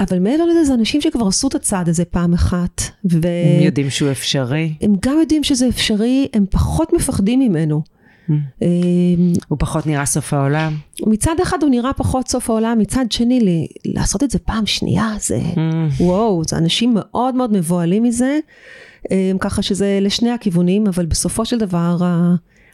אבל 0.00 0.18
מעבר 0.18 0.44
לזה, 0.44 0.64
זה 0.64 0.74
אנשים 0.74 1.00
שכבר 1.00 1.26
עשו 1.26 1.48
את 1.48 1.54
הצעד 1.54 1.88
הזה 1.88 2.04
פעם 2.04 2.34
אחת, 2.34 2.82
ו... 3.12 3.28
הם 3.56 3.62
יודעים 3.62 3.90
שהוא 3.90 4.10
אפשרי, 4.10 4.74
הם 4.80 4.92
גם 5.00 5.16
יודעים 5.20 5.44
שזה 5.44 5.68
אפשרי, 5.68 6.28
הם 6.32 6.44
פחות 6.50 6.92
מפחדים 6.92 7.40
ממנו. 7.40 7.82
אה, 8.62 8.68
הוא 9.48 9.58
פחות 9.58 9.86
נראה 9.86 10.06
סוף 10.06 10.32
העולם. 10.32 10.74
מצד 11.06 11.34
אחד 11.42 11.58
הוא 11.62 11.70
נראה 11.70 11.92
פחות 11.92 12.28
סוף 12.28 12.50
העולם, 12.50 12.78
מצד 12.78 13.04
שני 13.10 13.40
ל- 13.40 13.92
לעשות 13.98 14.22
את 14.22 14.30
זה 14.30 14.38
פעם 14.38 14.66
שנייה 14.66 15.12
זה 15.20 15.40
Mm. 15.54 15.58
וואו, 16.02 16.42
זה 16.48 16.56
אנשים 16.58 16.94
מאוד 16.94 17.34
מאוד 17.34 17.52
מבוהלים 17.52 18.02
מזה, 18.02 18.38
אה, 19.10 19.32
ככה 19.40 19.62
שזה 19.62 19.98
לשני 20.02 20.30
הכיוונים, 20.30 20.86
אבל 20.86 21.06
בסופו 21.06 21.44
של 21.44 21.58
דבר 21.58 21.96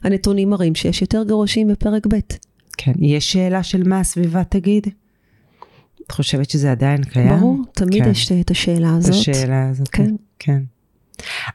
הנתונים 0.03 0.51
מראים 0.51 0.75
שיש 0.75 1.03
יותר 1.03 1.23
גירושים 1.25 1.69
בפרק 1.69 2.07
ב'. 2.07 2.15
כן. 2.77 2.93
יש 2.99 3.33
שאלה 3.33 3.63
של 3.63 3.89
מה 3.89 4.01
הסביבה 4.01 4.45
תגיד? 4.45 4.87
את 6.07 6.13
חושבת 6.13 6.51
שזה 6.51 6.71
עדיין 6.73 7.05
קיים? 7.05 7.29
ברור, 7.39 7.59
תמיד 7.73 8.05
כן. 8.05 8.11
יש 8.11 8.33
את 8.33 8.51
השאלה 8.51 8.89
את 8.89 8.99
הזאת. 8.99 9.11
השאלה 9.15 9.69
הזאת. 9.69 9.89
כן. 9.89 10.15
כן. 10.39 10.63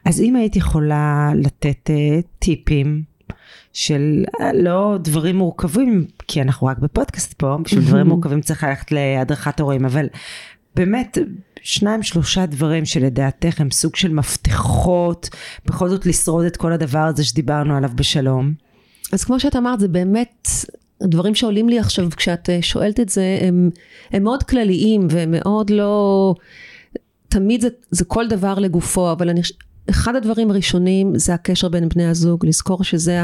אז 0.04 0.20
אם 0.20 0.36
היית 0.36 0.56
יכולה 0.56 1.30
לתת 1.34 1.90
אה, 1.90 2.18
טיפים 2.38 3.02
של 3.76 4.24
אה, 4.40 4.52
לא 4.52 4.96
דברים 5.00 5.36
מורכבים, 5.36 6.06
כי 6.28 6.42
אנחנו 6.42 6.66
רק 6.66 6.78
בפודקאסט 6.78 7.32
פה, 7.32 7.56
בשביל 7.64 7.84
דברים 7.88 8.06
מורכבים 8.06 8.40
צריך 8.40 8.64
ללכת 8.64 8.92
להדרכת 8.92 9.60
הורים, 9.60 9.84
אבל 9.84 10.06
באמת 10.76 11.18
שניים 11.62 12.02
שלושה 12.02 12.46
דברים 12.46 12.84
שלדעתך 12.84 13.60
הם 13.60 13.70
סוג 13.70 13.96
של 13.96 14.12
מפתחות, 14.12 15.28
בכל 15.66 15.88
זאת 15.88 16.06
לשרוד 16.06 16.44
את 16.44 16.56
כל 16.56 16.72
הדבר 16.72 16.98
הזה 16.98 17.24
שדיברנו 17.24 17.76
עליו 17.76 17.90
בשלום. 17.94 18.52
אז 19.12 19.24
כמו 19.24 19.40
שאת 19.40 19.56
אמרת, 19.56 19.80
זה 19.80 19.88
באמת, 19.88 20.48
הדברים 21.00 21.34
שעולים 21.34 21.68
לי 21.68 21.78
עכשיו 21.78 22.08
כשאת 22.16 22.50
אה, 22.50 22.62
שואלת 22.62 23.00
את 23.00 23.08
זה, 23.08 23.38
הם, 23.40 23.70
הם 24.10 24.22
מאוד 24.22 24.42
כלליים 24.42 25.06
והם 25.10 25.30
מאוד 25.30 25.70
לא... 25.70 26.34
תמיד 27.28 27.60
זה, 27.60 27.68
זה 27.90 28.04
כל 28.04 28.28
דבר 28.28 28.54
לגופו, 28.58 29.12
אבל 29.12 29.28
אני, 29.28 29.40
אחד 29.90 30.16
הדברים 30.16 30.50
הראשונים 30.50 31.18
זה 31.18 31.34
הקשר 31.34 31.68
בין 31.68 31.88
בני 31.88 32.06
הזוג, 32.06 32.46
לזכור 32.46 32.84
שזה 32.84 33.20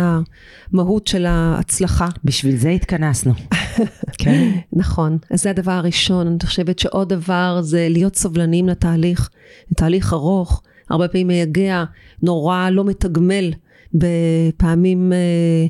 המהות 0.72 1.06
של 1.06 1.26
ההצלחה. 1.26 2.08
בשביל 2.24 2.56
זה 2.56 2.68
התכנסנו. 2.68 3.32
כן. 4.18 4.50
נכון, 4.72 5.18
אז 5.30 5.42
זה 5.42 5.50
הדבר 5.50 5.72
הראשון. 5.72 6.26
אני 6.26 6.36
חושבת 6.46 6.78
שעוד 6.78 7.08
דבר 7.08 7.58
זה 7.62 7.86
להיות 7.90 8.16
סובלניים 8.16 8.68
לתהליך. 8.68 9.30
זה 9.68 9.74
תהליך 9.76 10.12
ארוך, 10.12 10.62
הרבה 10.90 11.08
פעמים 11.08 11.26
מייגע, 11.26 11.84
נורא 12.22 12.70
לא 12.70 12.84
מתגמל 12.84 13.52
בפעמים 13.94 15.12
אה, 15.12 15.66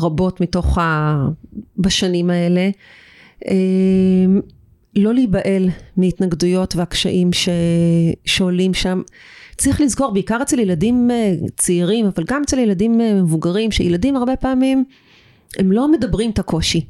רבות 0.00 0.40
מתוך 0.40 0.78
ה... 0.78 1.16
בשנים 1.78 2.30
האלה. 2.30 2.70
אה, 3.48 3.54
לא 4.96 5.14
להיבהל 5.14 5.68
מהתנגדויות 5.96 6.76
והקשיים 6.76 7.32
ש... 7.32 7.48
שעולים 8.24 8.74
שם. 8.74 9.02
צריך 9.56 9.80
לזכור, 9.80 10.12
בעיקר 10.12 10.42
אצל 10.42 10.58
ילדים 10.58 11.10
אה, 11.10 11.34
צעירים, 11.56 12.06
אבל 12.06 12.24
גם 12.26 12.42
אצל 12.42 12.58
ילדים 12.58 13.00
אה, 13.00 13.14
מבוגרים, 13.14 13.70
שילדים 13.70 14.16
הרבה 14.16 14.36
פעמים, 14.36 14.84
הם 15.58 15.72
לא 15.72 15.92
מדברים 15.92 16.30
את 16.30 16.38
הקושי. 16.38 16.86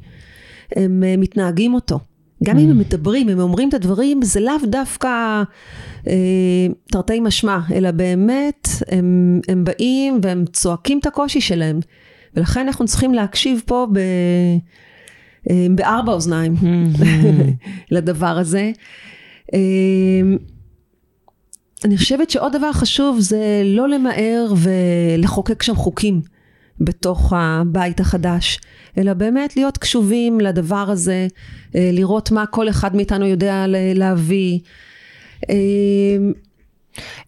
הם 0.75 1.03
אה, 1.03 1.17
מתנהגים 1.17 1.73
אותו. 1.73 1.99
גם 2.43 2.57
אם 2.57 2.69
הם 2.69 2.77
מדברים, 2.77 3.29
הם 3.29 3.39
אומרים 3.39 3.69
את 3.69 3.73
הדברים, 3.73 4.21
זה 4.21 4.39
לאו 4.39 4.53
דווקא 4.63 5.43
אה, 6.07 6.67
תרתי 6.91 7.19
משמע, 7.19 7.59
אלא 7.73 7.91
באמת 7.91 8.67
הם, 8.87 9.39
הם 9.47 9.63
באים 9.63 10.19
והם 10.23 10.45
צועקים 10.53 10.99
את 10.99 11.05
הקושי 11.05 11.41
שלהם. 11.41 11.79
ולכן 12.35 12.59
אנחנו 12.59 12.85
צריכים 12.85 13.13
להקשיב 13.13 13.61
פה 13.65 13.87
ב, 13.91 13.97
אה, 15.49 15.67
בארבע 15.75 16.13
אוזניים 16.13 16.55
לדבר 17.91 18.37
הזה. 18.37 18.71
אה, 19.53 19.59
אני 21.85 21.97
חושבת 21.97 22.29
שעוד 22.29 22.55
דבר 22.55 22.73
חשוב 22.73 23.19
זה 23.19 23.61
לא 23.65 23.89
למהר 23.89 24.53
ולחוקק 24.57 25.63
שם 25.63 25.75
חוקים 25.75 26.21
בתוך 26.81 27.33
הבית 27.35 27.99
החדש, 27.99 28.59
אלא 28.97 29.13
באמת 29.13 29.55
להיות 29.55 29.77
קשובים 29.77 30.39
לדבר 30.39 30.85
הזה, 30.89 31.27
אה, 31.75 31.89
לראות 31.93 32.31
מה 32.31 32.45
כל 32.45 32.69
אחד 32.69 32.95
מאיתנו 32.95 33.25
יודע 33.25 33.65
להביא. 33.95 34.59
אה, 35.49 35.55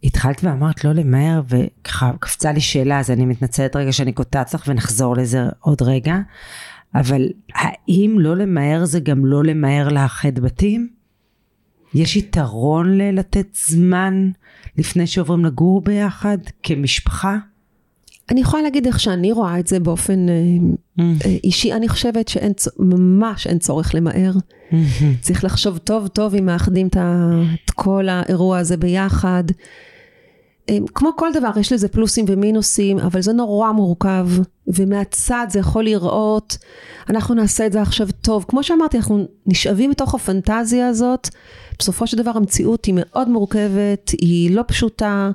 התחלת 0.03 0.43
ואמרת 0.43 0.83
לא 0.83 0.91
למהר, 0.91 1.41
וככה 1.49 2.11
קפצה 2.19 2.51
לי 2.51 2.61
שאלה, 2.61 2.99
אז 2.99 3.11
אני 3.11 3.25
מתנצלת 3.25 3.75
רגע 3.75 3.91
שאני 3.91 4.11
קוטעת 4.11 4.53
לך 4.53 4.63
ונחזור 4.67 5.15
לזה 5.15 5.39
עוד 5.59 5.81
רגע. 5.81 6.17
אבל 6.95 7.27
האם 7.53 8.15
לא 8.19 8.37
למהר 8.37 8.85
זה 8.85 8.99
גם 8.99 9.25
לא 9.25 9.43
למהר 9.43 9.89
לאחד 9.89 10.39
בתים? 10.39 10.98
יש 11.93 12.15
יתרון 12.15 12.97
ללתת 12.97 13.47
זמן 13.67 14.31
לפני 14.77 15.07
שעוברים 15.07 15.45
לגור 15.45 15.81
ביחד 15.81 16.37
כמשפחה? 16.63 17.37
אני 18.31 18.41
יכולה 18.41 18.63
להגיד 18.63 18.87
איך 18.87 18.99
שאני 18.99 19.31
רואה 19.31 19.59
את 19.59 19.67
זה 19.67 19.79
באופן 19.79 20.29
אה, 20.29 21.05
אישי, 21.43 21.73
אני 21.73 21.87
חושבת 21.89 22.27
שאין, 22.27 22.53
ממש 22.79 23.47
אין 23.47 23.59
צורך 23.59 23.95
למהר. 23.95 24.31
צריך 25.21 25.43
לחשוב 25.43 25.77
טוב 25.77 26.07
טוב 26.07 26.35
אם 26.35 26.45
מאחדים 26.45 26.87
את 26.87 27.69
כל 27.75 28.09
האירוע 28.09 28.57
הזה 28.57 28.77
ביחד. 28.77 29.43
אה, 30.69 30.77
כמו 30.95 31.09
כל 31.15 31.29
דבר, 31.33 31.49
יש 31.59 31.73
לזה 31.73 31.87
פלוסים 31.87 32.25
ומינוסים, 32.27 32.99
אבל 32.99 33.21
זה 33.21 33.33
נורא 33.33 33.71
מורכב, 33.71 34.27
ומהצד 34.67 35.47
זה 35.49 35.59
יכול 35.59 35.83
לראות, 35.83 36.57
אנחנו 37.09 37.35
נעשה 37.35 37.65
את 37.65 37.71
זה 37.71 37.81
עכשיו 37.81 38.07
טוב. 38.21 38.45
כמו 38.47 38.63
שאמרתי, 38.63 38.97
אנחנו 38.97 39.27
נשאבים 39.45 39.89
מתוך 39.89 40.15
הפנטזיה 40.15 40.87
הזאת, 40.87 41.29
בסופו 41.79 42.07
של 42.07 42.17
דבר 42.17 42.31
המציאות 42.35 42.85
היא 42.85 42.95
מאוד 42.97 43.29
מורכבת, 43.29 44.11
היא 44.21 44.55
לא 44.55 44.63
פשוטה, 44.67 45.31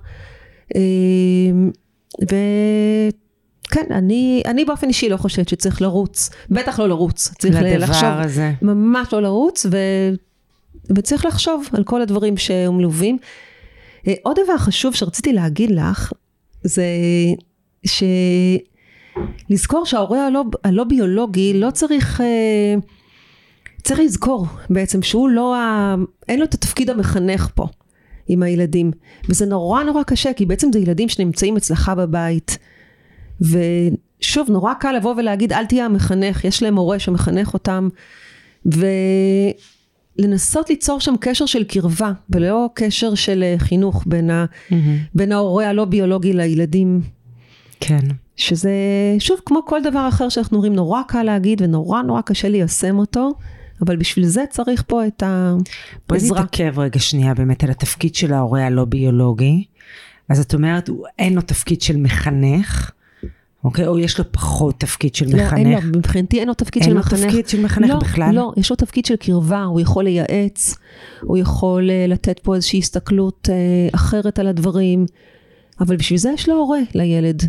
אה, 0.76 0.80
וכן, 2.22 3.86
אני, 3.90 4.42
אני 4.46 4.64
באופן 4.64 4.88
אישי 4.88 5.08
לא 5.08 5.16
חושבת 5.16 5.48
שצריך 5.48 5.82
לרוץ, 5.82 6.30
בטח 6.50 6.78
לא 6.78 6.88
לרוץ, 6.88 7.34
צריך 7.38 7.56
לחשוב, 7.62 8.04
הזה. 8.04 8.52
ממש 8.62 9.12
לא 9.12 9.22
לרוץ, 9.22 9.66
ו... 9.70 9.76
וצריך 10.96 11.24
לחשוב 11.24 11.68
על 11.72 11.84
כל 11.84 12.02
הדברים 12.02 12.36
שמלווים. 12.36 13.18
אה, 14.06 14.14
עוד 14.22 14.36
דבר 14.44 14.58
חשוב 14.58 14.94
שרציתי 14.94 15.32
להגיד 15.32 15.70
לך, 15.70 16.12
זה 16.62 16.86
שלזכור 19.50 19.86
שההורה 19.86 20.26
הלא, 20.26 20.44
הלא 20.64 20.84
ביולוגי 20.84 21.52
לא 21.54 21.70
צריך, 21.70 22.20
אה, 22.20 22.74
צריך 23.82 24.00
לזכור 24.00 24.46
בעצם 24.70 25.02
שהוא 25.02 25.28
לא, 25.28 25.56
ה... 25.56 25.94
אין 26.28 26.38
לו 26.38 26.44
את 26.44 26.54
התפקיד 26.54 26.90
המחנך 26.90 27.48
פה 27.54 27.66
עם 28.28 28.42
הילדים. 28.42 28.90
וזה 29.28 29.46
נורא 29.46 29.82
נורא 29.82 30.02
קשה, 30.02 30.32
כי 30.32 30.46
בעצם 30.46 30.72
זה 30.72 30.78
ילדים 30.78 31.08
שנמצאים 31.08 31.56
אצלך 31.56 31.92
בבית. 31.96 32.58
ושוב, 33.40 34.50
נורא 34.50 34.74
קל 34.74 34.92
לבוא 34.92 35.14
ולהגיד, 35.16 35.52
אל 35.52 35.66
תהיה 35.66 35.84
המחנך, 35.84 36.44
יש 36.44 36.62
להם 36.62 36.76
הורה 36.76 36.98
שמחנך 36.98 37.54
אותם. 37.54 37.88
ולנסות 40.18 40.70
ליצור 40.70 41.00
שם 41.00 41.14
קשר 41.20 41.46
של 41.46 41.64
קרבה, 41.64 42.12
ולא 42.30 42.68
קשר 42.74 43.14
של 43.14 43.42
אה, 43.42 43.54
חינוך 43.58 44.04
בין, 44.06 44.30
ה... 44.30 44.44
בין 45.14 45.32
ההורה 45.32 45.68
הלא 45.68 45.84
ביולוגי 45.84 46.32
לילדים. 46.32 47.00
כן. 47.80 48.00
שזה, 48.36 48.72
שוב, 49.18 49.40
כמו 49.46 49.60
כל 49.66 49.82
דבר 49.82 50.08
אחר 50.08 50.28
שאנחנו 50.28 50.56
אומרים, 50.56 50.74
נורא 50.74 51.02
קל 51.08 51.22
להגיד 51.22 51.62
ונורא 51.62 52.02
נורא 52.02 52.20
קשה 52.20 52.48
ליישם 52.48 52.98
אותו, 52.98 53.30
אבל 53.86 53.96
בשביל 53.96 54.26
זה 54.26 54.44
צריך 54.50 54.82
פה 54.86 55.06
את 55.06 55.22
בואי 56.08 56.20
העזרה. 56.20 56.40
נתעכב 56.40 56.78
רגע 56.78 56.98
שנייה 56.98 57.34
באמת 57.34 57.64
על 57.64 57.70
התפקיד 57.70 58.14
של 58.14 58.32
ההורה 58.32 58.66
הלא 58.66 58.84
ביולוגי. 58.84 59.64
אז 60.28 60.40
את 60.40 60.54
אומרת, 60.54 60.90
אין 61.18 61.34
לו 61.34 61.42
תפקיד 61.42 61.82
של 61.82 61.96
מחנך, 61.96 62.90
אוקיי? 63.64 63.86
או 63.86 63.98
יש 63.98 64.18
לו 64.18 64.32
פחות 64.32 64.80
תפקיד 64.80 65.14
של 65.14 65.36
לא, 65.36 65.42
אין 65.56 65.72
לו, 65.72 65.78
מחנך? 65.78 65.96
מבחינתי 65.96 66.40
אין 66.40 66.48
לו 66.48 66.54
תפקיד 66.54 66.82
אין 66.82 66.90
של 66.90 66.94
לו 66.94 67.00
מחנך. 67.00 67.20
תפקיד 67.20 67.48
של 67.48 67.62
מחנך 67.62 67.90
לא, 67.90 67.98
בכלל? 67.98 68.34
לא, 68.34 68.52
יש 68.56 68.70
לו 68.70 68.76
תפקיד 68.76 69.04
של 69.04 69.16
קרבה, 69.16 69.62
הוא 69.62 69.80
יכול 69.80 70.04
לייעץ, 70.04 70.74
הוא 71.22 71.38
יכול 71.38 71.90
אה, 71.90 72.06
לתת 72.08 72.40
פה 72.40 72.54
איזושהי 72.54 72.78
הסתכלות 72.78 73.48
אה, 73.52 73.54
אחרת 73.94 74.38
על 74.38 74.46
הדברים, 74.46 75.06
אבל 75.80 75.96
בשביל 75.96 76.18
זה 76.18 76.30
יש 76.34 76.48
לו 76.48 76.54
הורה 76.54 76.80
לילד. 76.94 77.42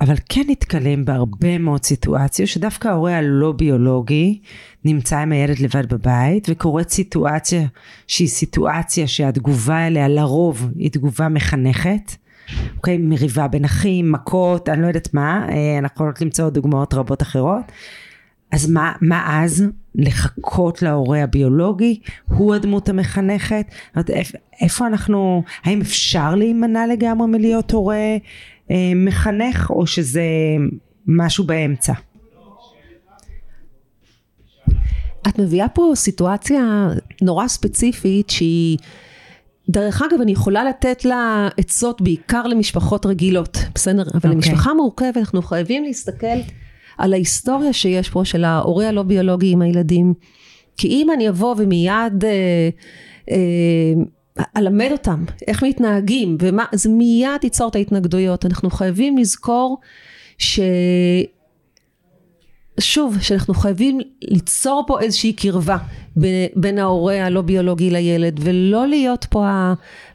אבל 0.00 0.14
כן 0.28 0.42
נתקלים 0.48 1.04
בהרבה 1.04 1.58
מאוד 1.58 1.84
סיטואציות 1.84 2.48
שדווקא 2.48 2.88
ההורה 2.88 3.16
הלא 3.16 3.52
ביולוגי 3.52 4.40
נמצא 4.84 5.18
עם 5.18 5.32
הילד 5.32 5.58
לבד 5.58 5.94
בבית 5.94 6.46
וקורית 6.50 6.90
סיטואציה 6.90 7.66
שהיא 8.06 8.28
סיטואציה 8.28 9.06
שהתגובה 9.06 9.86
אליה 9.86 10.08
לרוב 10.08 10.70
היא 10.76 10.90
תגובה 10.90 11.28
מחנכת. 11.28 12.25
אוקיי, 12.76 12.98
מריבה 12.98 13.48
בין 13.48 13.64
אחים, 13.64 14.12
מכות, 14.12 14.68
אני 14.68 14.82
לא 14.82 14.86
יודעת 14.86 15.14
מה, 15.14 15.46
אה, 15.48 15.78
אנחנו 15.78 15.94
יכולות 15.94 16.20
למצוא 16.20 16.50
דוגמאות 16.50 16.94
רבות 16.94 17.22
אחרות. 17.22 17.72
אז 18.52 18.70
מה, 18.70 18.92
מה 19.00 19.44
אז? 19.44 19.64
לחכות 19.94 20.82
להורה 20.82 21.22
הביולוגי? 21.22 22.00
הוא 22.28 22.54
הדמות 22.54 22.88
המחנכת? 22.88 23.66
איפה, 24.08 24.38
איפה 24.60 24.86
אנחנו, 24.86 25.42
האם 25.64 25.80
אפשר 25.80 26.34
להימנע 26.34 26.86
לגמרי 26.86 27.26
מלהיות 27.28 27.70
הורה 27.70 28.16
אה, 28.70 28.92
מחנך 28.96 29.70
או 29.70 29.86
שזה 29.86 30.24
משהו 31.06 31.44
באמצע? 31.44 31.92
את 35.28 35.38
מביאה 35.38 35.68
פה 35.68 35.92
סיטואציה 35.94 36.88
נורא 37.22 37.48
ספציפית 37.48 38.30
שהיא 38.30 38.78
דרך 39.68 40.02
אגב 40.02 40.20
אני 40.20 40.32
יכולה 40.32 40.64
לתת 40.64 41.04
לה 41.04 41.48
עצות 41.56 42.00
בעיקר 42.00 42.46
למשפחות 42.46 43.06
רגילות 43.06 43.58
בסדר 43.74 44.02
אבל 44.02 44.10
okay. 44.10 44.16
אוקיי. 44.16 44.30
למשפחה 44.30 44.74
מורכבת 44.74 45.16
אנחנו 45.16 45.42
חייבים 45.42 45.84
להסתכל 45.84 46.36
על 46.98 47.12
ההיסטוריה 47.12 47.72
שיש 47.72 48.10
פה 48.10 48.24
של 48.24 48.44
ההורה 48.44 48.88
הלא 48.88 49.02
ביולוגי 49.02 49.52
עם 49.52 49.62
הילדים 49.62 50.14
כי 50.76 50.88
אם 50.88 51.10
אני 51.14 51.28
אבוא 51.28 51.54
ומיד 51.58 52.24
אה, 52.24 52.68
אה, 53.30 54.46
אלמד 54.56 54.88
אותם 54.92 55.24
איך 55.48 55.62
מתנהגים 55.62 56.36
ומה 56.40 56.64
זה 56.72 56.88
מיד 56.88 57.44
ייצור 57.44 57.68
את 57.68 57.76
ההתנגדויות 57.76 58.46
אנחנו 58.46 58.70
חייבים 58.70 59.18
לזכור 59.18 59.78
ש... 60.38 60.60
שוב, 62.80 63.16
שאנחנו 63.20 63.54
חייבים 63.54 64.00
ליצור 64.22 64.84
פה 64.86 65.00
איזושהי 65.00 65.32
קרבה 65.32 65.76
בין, 66.16 66.48
בין 66.56 66.78
ההורה 66.78 67.26
הלא 67.26 67.42
ביולוגי 67.42 67.90
לילד 67.90 68.40
ולא 68.42 68.86
להיות 68.86 69.26
פה 69.30 69.46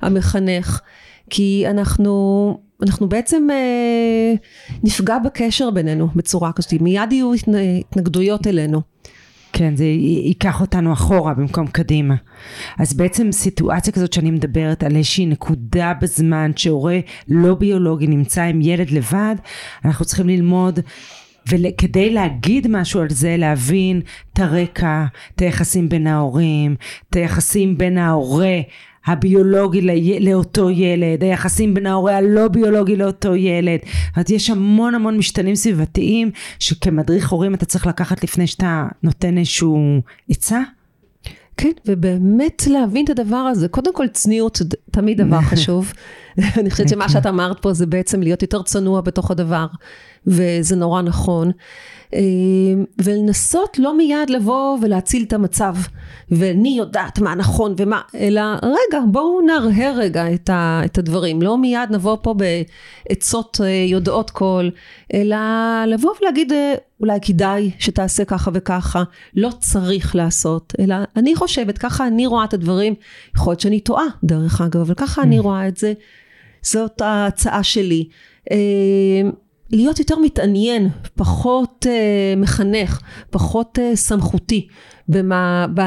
המחנך 0.02 0.82
כי 1.30 1.64
אנחנו, 1.70 2.58
אנחנו 2.84 3.10
בעצם 3.10 3.48
אה, 3.52 4.34
נפגע 4.84 5.18
בקשר 5.20 5.70
בינינו 5.70 6.08
בצורה 6.16 6.52
כזאת, 6.52 6.74
מיד 6.74 7.12
יהיו 7.12 7.32
התנגדויות 7.80 8.48
אלינו. 8.48 8.82
כן, 9.54 9.76
זה 9.76 9.86
ייקח 9.86 10.62
אותנו 10.62 10.94
אחורה 10.94 11.34
במקום 11.34 11.68
קדימה. 11.68 12.16
אז 12.80 12.94
בעצם 12.94 13.32
סיטואציה 13.32 13.94
כזאת 13.94 14.14
שאני 14.14 14.32
מדברת 14.32 14.84
על 14.84 14.96
איזושהי 14.96 15.26
נקודה 15.26 15.94
בזמן 16.02 16.52
שהורה 16.56 17.00
לא 17.28 17.56
ביולוגי 17.56 18.08
נמצא 18.08 18.42
עם 18.42 18.62
ילד 18.62 18.90
לבד, 18.90 19.36
אנחנו 19.86 20.06
צריכים 20.06 20.28
ללמוד 20.28 20.80
וכדי 21.50 22.10
להגיד 22.10 22.68
משהו 22.70 23.02
על 23.02 23.10
זה, 23.10 23.36
להבין 23.38 24.02
את 24.34 24.40
הרקע, 24.40 25.06
את 25.36 25.42
היחסים 25.42 25.90
בין 25.90 26.08
ההורים, 26.08 26.76
את 27.10 27.16
היחסים 27.16 27.78
בין 27.78 27.98
ההורה 27.98 28.60
הביולוגי 29.06 29.82
לאותו 30.20 30.70
ילד, 30.70 31.24
היחסים 31.24 31.74
בין 31.74 31.86
ההורה 31.86 32.18
הלא 32.18 32.48
ביולוגי 32.48 32.96
לאותו 32.96 33.36
ילד. 33.36 33.80
זאת 33.84 34.16
אומרת, 34.16 34.30
יש 34.30 34.50
המון 34.50 34.96
המון 34.96 35.18
משתנים 35.18 35.56
סביבתיים 35.56 36.32
שכמדריך 36.60 37.30
הורים 37.30 37.54
אתה 37.54 37.66
צריך 37.66 37.88
לקחת 37.88 38.24
לפני 38.24 38.48
שאתה 38.48 38.88
נותן 39.04 39.38
איזשהו 39.38 40.02
עצה. 40.30 40.62
כן, 41.62 41.72
ובאמת 41.86 42.64
להבין 42.68 43.06
את 43.06 43.10
הדבר 43.10 43.36
הזה. 43.36 43.68
קודם 43.68 43.94
כל 43.94 44.08
צניעות 44.08 44.60
תמיד 44.92 45.22
דבר 45.22 45.42
חשוב. 45.52 45.94
אני 46.38 46.72
חושבת 46.72 46.90
שמה 46.90 47.10
שאת 47.10 47.26
אמרת 47.26 47.62
פה 47.62 47.74
זה 47.74 47.86
בעצם 47.86 48.22
להיות 48.22 48.42
יותר 48.42 48.62
צנוע 48.64 49.02
בתוך 49.02 49.32
הדבר. 49.32 49.68
וזה 50.28 50.76
נורא 50.76 51.02
נכון. 51.02 51.52
אה, 52.14 52.20
ולנסות 53.04 53.80
לא 53.80 53.98
מיד 53.98 54.30
לבוא 54.30 54.78
ולהציל 54.82 55.24
את 55.24 55.34
המצב 55.34 55.76
ואני 56.32 56.70
יודעת 56.78 57.20
מה 57.20 57.36
נכון 57.36 57.76
ומה 57.78 58.02
אלא 58.16 58.42
רגע 58.64 59.00
בואו 59.12 59.42
נרהר 59.42 59.94
רגע 59.98 60.34
את, 60.34 60.50
ה, 60.50 60.82
את 60.86 60.98
הדברים. 60.98 61.42
לא 61.42 61.58
מיד 61.58 61.92
נבוא 61.92 62.18
פה 62.22 62.34
בעצות 62.34 63.62
אה, 63.64 63.86
יודעות 63.88 64.30
כל 64.30 64.70
אלא 65.14 65.38
לבוא 65.88 66.12
ולהגיד 66.22 66.54
אה, 66.54 66.74
אולי 67.00 67.20
כדאי 67.22 67.72
שתעשה 67.80 68.26
ככה 68.26 68.52
וככה. 68.54 69.04
לא 69.36 69.50
צריך 69.60 70.16
לעשות 70.16 70.74
אלא 70.80 70.96
אני 71.16 71.36
חושבת 71.36 71.78
ככה 71.78 72.08
אני 72.08 72.28
רואה 72.28 72.44
את 72.44 72.54
הדברים 72.54 72.94
יכול 73.36 73.52
להיות 73.52 73.60
שאני 73.60 73.80
טועה 73.80 74.06
דרך 74.24 74.62
אגב 74.62 74.82
אבל 74.82 74.94
ככה 74.94 75.22
אני 75.22 75.40
mm. 75.40 75.42
רואה 75.42 75.68
את 75.68 75.78
זה. 75.78 75.94
זאת 76.62 77.02
ההצעה 77.02 77.64
שלי 77.64 78.08
להיות 79.72 80.00
יותר 80.00 80.20
מתעניין, 80.20 80.90
פחות 81.16 81.86
uh, 81.86 82.40
מחנך, 82.40 83.02
פחות 83.30 83.78
uh, 83.78 83.96
סמכותי 83.96 84.68
במה, 85.08 85.66
ב, 85.74 85.82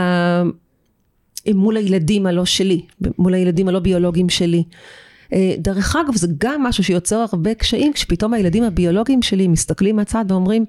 מול 1.55 1.77
הילדים 1.77 2.27
הלא 2.27 2.45
שלי, 2.45 2.83
מול 3.19 3.35
הילדים 3.35 3.69
הלא 3.69 3.79
ביולוגיים 3.79 4.29
שלי. 4.29 4.65
Uh, 5.27 5.35
דרך 5.59 5.97
אגב 5.97 6.17
זה 6.17 6.27
גם 6.39 6.63
משהו 6.63 6.85
שיוצר 6.85 7.25
הרבה 7.33 7.55
קשיים 7.55 7.93
כשפתאום 7.93 8.35
הילדים 8.35 8.63
הביולוגיים 8.63 9.23
שלי 9.23 9.49
מסתכלים 9.49 9.97
מהצד 9.97 10.25
ואומרים 10.29 10.65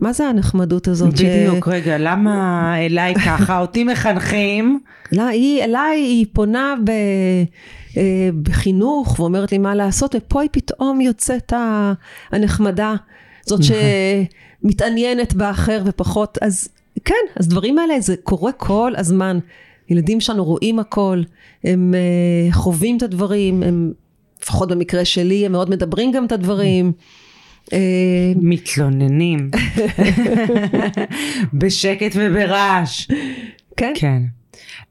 מה 0.00 0.12
זה 0.12 0.28
הנחמדות 0.28 0.88
הזאת? 0.88 1.14
בדיוק, 1.14 1.64
ש... 1.64 1.68
רגע, 1.68 1.98
למה 1.98 2.74
אליי 2.78 3.14
ככה? 3.14 3.60
אותי 3.60 3.84
מחנכים. 3.84 4.80
לא, 5.12 5.22
היא 5.22 5.64
אליי, 5.64 6.00
היא 6.00 6.26
פונה 6.32 6.74
ב... 6.84 6.90
אה, 7.96 8.28
בחינוך 8.42 9.20
ואומרת 9.20 9.52
לי 9.52 9.58
מה 9.58 9.74
לעשות, 9.74 10.14
ופה 10.14 10.42
היא 10.42 10.50
פתאום 10.52 11.00
יוצאת 11.00 11.52
הנחמדה, 12.32 12.94
זאת 13.46 13.60
נכון. 13.60 13.76
שמתעניינת 14.62 15.34
באחר 15.34 15.82
ופחות, 15.84 16.38
אז 16.42 16.68
כן, 17.04 17.14
אז 17.36 17.48
דברים 17.48 17.78
האלה 17.78 18.00
זה 18.00 18.14
קורה 18.22 18.52
כל 18.52 18.92
הזמן. 18.96 19.38
ילדים 19.88 20.20
שלנו 20.20 20.44
רואים 20.44 20.78
הכל, 20.78 21.22
הם 21.64 21.94
uh, 22.50 22.54
חווים 22.54 22.96
את 22.96 23.02
הדברים, 23.02 23.62
הם, 23.62 23.92
לפחות 24.42 24.70
במקרה 24.70 25.04
שלי, 25.04 25.46
הם 25.46 25.52
מאוד 25.52 25.70
מדברים 25.70 26.12
גם 26.12 26.24
את 26.24 26.32
הדברים. 26.32 26.92
אה, 27.72 28.32
מתלוננים. 28.36 29.50
בשקט 31.60 32.12
וברעש. 32.14 33.10
כן. 33.76 33.92
כן. 33.96 34.22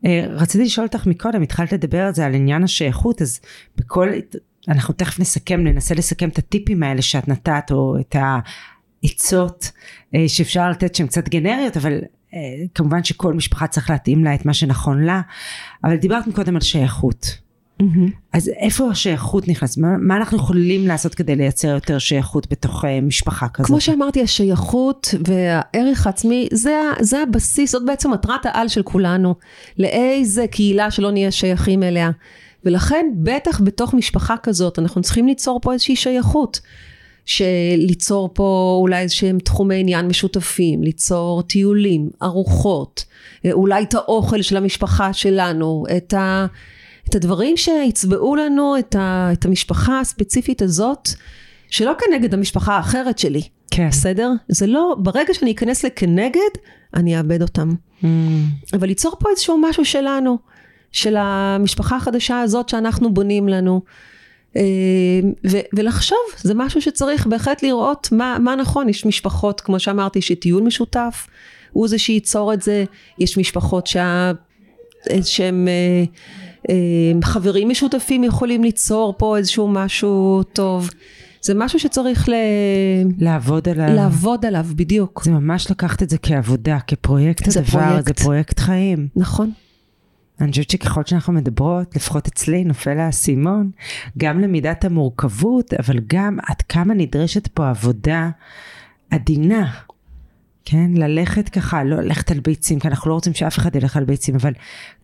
אה, 0.05 0.25
רציתי 0.29 0.63
לשאול 0.63 0.87
אותך 0.87 1.07
מקודם, 1.07 1.41
התחלת 1.41 1.73
לדבר 1.73 2.01
על 2.01 2.13
זה, 2.13 2.25
על 2.25 2.35
עניין 2.35 2.63
השייכות, 2.63 3.21
אז 3.21 3.39
בכל, 3.77 4.09
אנחנו 4.67 4.93
תכף 4.93 5.19
נסכם, 5.19 5.59
ננסה 5.63 5.95
לסכם 5.95 6.29
את 6.29 6.37
הטיפים 6.37 6.83
האלה 6.83 7.01
שאת 7.01 7.27
נתת, 7.27 7.71
או 7.71 7.95
את 7.99 8.15
העצות 8.19 9.71
אה, 10.15 10.23
שאפשר 10.27 10.69
לתת 10.69 10.95
שהן 10.95 11.07
קצת 11.07 11.29
גנריות, 11.29 11.77
אבל 11.77 11.99
כמובן 12.75 13.03
שכל 13.03 13.33
משפחה 13.33 13.67
צריך 13.67 13.89
להתאים 13.89 14.23
לה 14.23 14.35
את 14.35 14.45
מה 14.45 14.53
שנכון 14.53 15.03
לה, 15.03 15.21
אבל 15.83 15.95
דיברת 15.95 16.27
מקודם 16.27 16.55
על 16.55 16.61
שייכות. 16.61 17.48
Mm-hmm. 17.81 18.09
אז 18.33 18.49
איפה 18.59 18.89
השייכות 18.89 19.47
נכנס? 19.47 19.77
מה, 19.77 19.97
מה 19.97 20.17
אנחנו 20.17 20.37
יכולים 20.37 20.87
לעשות 20.87 21.15
כדי 21.15 21.35
לייצר 21.35 21.67
יותר 21.67 21.99
שייכות 21.99 22.47
בתוך 22.51 22.85
uh, 22.85 22.87
משפחה 23.01 23.47
כזאת? 23.47 23.67
כמו 23.67 23.81
שאמרתי, 23.81 24.21
השייכות 24.21 25.13
והערך 25.25 26.07
העצמי, 26.07 26.47
זה, 26.51 26.81
זה 26.99 27.21
הבסיס, 27.21 27.71
זאת 27.71 27.85
בעצם 27.85 28.11
מטרת 28.11 28.45
העל 28.45 28.67
של 28.67 28.83
כולנו. 28.83 29.35
לאיזה 29.77 30.47
קהילה 30.47 30.91
שלא 30.91 31.11
נהיה 31.11 31.31
שייכים 31.31 31.83
אליה. 31.83 32.11
ולכן, 32.65 33.05
בטח 33.15 33.61
בתוך 33.61 33.93
משפחה 33.93 34.35
כזאת, 34.37 34.79
אנחנו 34.79 35.01
צריכים 35.01 35.27
ליצור 35.27 35.59
פה 35.61 35.73
איזושהי 35.73 35.95
שייכות. 35.95 36.59
שליצור 37.25 38.29
פה 38.33 38.77
אולי 38.81 39.01
איזה 39.01 39.15
שהם 39.15 39.39
תחומי 39.39 39.79
עניין 39.79 40.07
משותפים, 40.07 40.83
ליצור 40.83 41.41
טיולים, 41.41 42.09
ארוחות, 42.23 43.05
אולי 43.51 43.83
את 43.83 43.93
האוכל 43.93 44.41
של 44.41 44.57
המשפחה 44.57 45.13
שלנו, 45.13 45.83
את 45.97 46.13
ה... 46.13 46.45
את 47.09 47.15
הדברים 47.15 47.57
שיצבעו 47.57 48.35
לנו 48.35 48.75
את, 48.79 48.95
ה, 48.95 49.29
את 49.33 49.45
המשפחה 49.45 49.99
הספציפית 49.99 50.61
הזאת, 50.61 51.09
שלא 51.69 51.93
כנגד 51.99 52.33
המשפחה 52.33 52.77
האחרת 52.77 53.19
שלי. 53.19 53.41
כן. 53.71 53.89
בסדר? 53.89 54.31
זה 54.47 54.67
לא, 54.67 54.95
ברגע 54.99 55.33
שאני 55.33 55.51
אכנס 55.51 55.85
לכנגד, 55.85 56.49
אני 56.93 57.17
אאבד 57.17 57.41
אותם. 57.41 57.69
Mm. 58.01 58.05
אבל 58.73 58.87
ליצור 58.87 59.15
פה 59.19 59.29
איזשהו 59.29 59.57
משהו 59.61 59.85
שלנו, 59.85 60.37
של 60.91 61.15
המשפחה 61.17 61.95
החדשה 61.95 62.39
הזאת 62.39 62.69
שאנחנו 62.69 63.13
בונים 63.13 63.47
לנו. 63.47 63.81
אה, 64.55 64.61
ו- 65.51 65.67
ולחשוב, 65.73 66.17
זה 66.37 66.53
משהו 66.55 66.81
שצריך 66.81 67.27
בהחלט 67.27 67.63
לראות 67.63 68.09
מה, 68.11 68.37
מה 68.39 68.55
נכון, 68.55 68.89
יש 68.89 69.05
משפחות, 69.05 69.61
כמו 69.61 69.79
שאמרתי, 69.79 70.21
שטיול 70.21 70.63
משותף, 70.63 71.27
הוא 71.71 71.87
זה 71.87 71.99
שייצור 71.99 72.53
את 72.53 72.61
זה, 72.61 72.83
יש 73.19 73.37
משפחות 73.37 73.87
שה... 73.87 74.31
שהם 75.23 75.67
אה, 75.67 76.03
אה, 76.69 76.75
חברים 77.23 77.69
משותפים 77.69 78.23
יכולים 78.23 78.63
ליצור 78.63 79.15
פה 79.17 79.37
איזשהו 79.37 79.67
משהו 79.67 80.43
טוב. 80.53 80.89
זה 81.41 81.53
משהו 81.55 81.79
שצריך 81.79 82.29
ל... 82.29 82.33
לעבוד 83.17 83.69
עליו. 83.69 83.95
לעבוד 83.95 84.45
עליו, 84.45 84.65
בדיוק. 84.75 85.21
זה 85.23 85.31
ממש 85.31 85.71
לקחת 85.71 86.03
את 86.03 86.09
זה 86.09 86.17
כעבודה, 86.17 86.77
כפרויקט 86.87 87.49
זה 87.49 87.59
הדבר, 87.59 87.71
פרויקט. 87.71 88.07
זה 88.07 88.13
פרויקט 88.23 88.59
חיים. 88.59 89.07
נכון. 89.15 89.51
אני 90.41 90.51
חושבת 90.51 90.69
שככל 90.69 91.01
שאנחנו 91.05 91.33
מדברות, 91.33 91.95
לפחות 91.95 92.27
אצלי 92.27 92.63
נופל 92.63 92.97
האסימון, 92.99 93.71
גם 94.17 94.39
למידת 94.39 94.85
המורכבות, 94.85 95.73
אבל 95.73 95.99
גם 96.07 96.37
עד 96.47 96.61
כמה 96.61 96.93
נדרשת 96.93 97.47
פה 97.47 97.69
עבודה 97.69 98.29
עדינה. 99.11 99.71
כן, 100.71 100.91
ללכת 100.95 101.49
ככה, 101.49 101.83
לא 101.83 101.95
ללכת 101.95 102.31
על 102.31 102.39
ביצים, 102.39 102.79
כי 102.79 102.87
אנחנו 102.87 103.09
לא 103.09 103.15
רוצים 103.15 103.33
שאף 103.33 103.57
אחד 103.57 103.75
ילך 103.75 103.97
על 103.97 104.03
ביצים, 104.03 104.35
אבל 104.35 104.53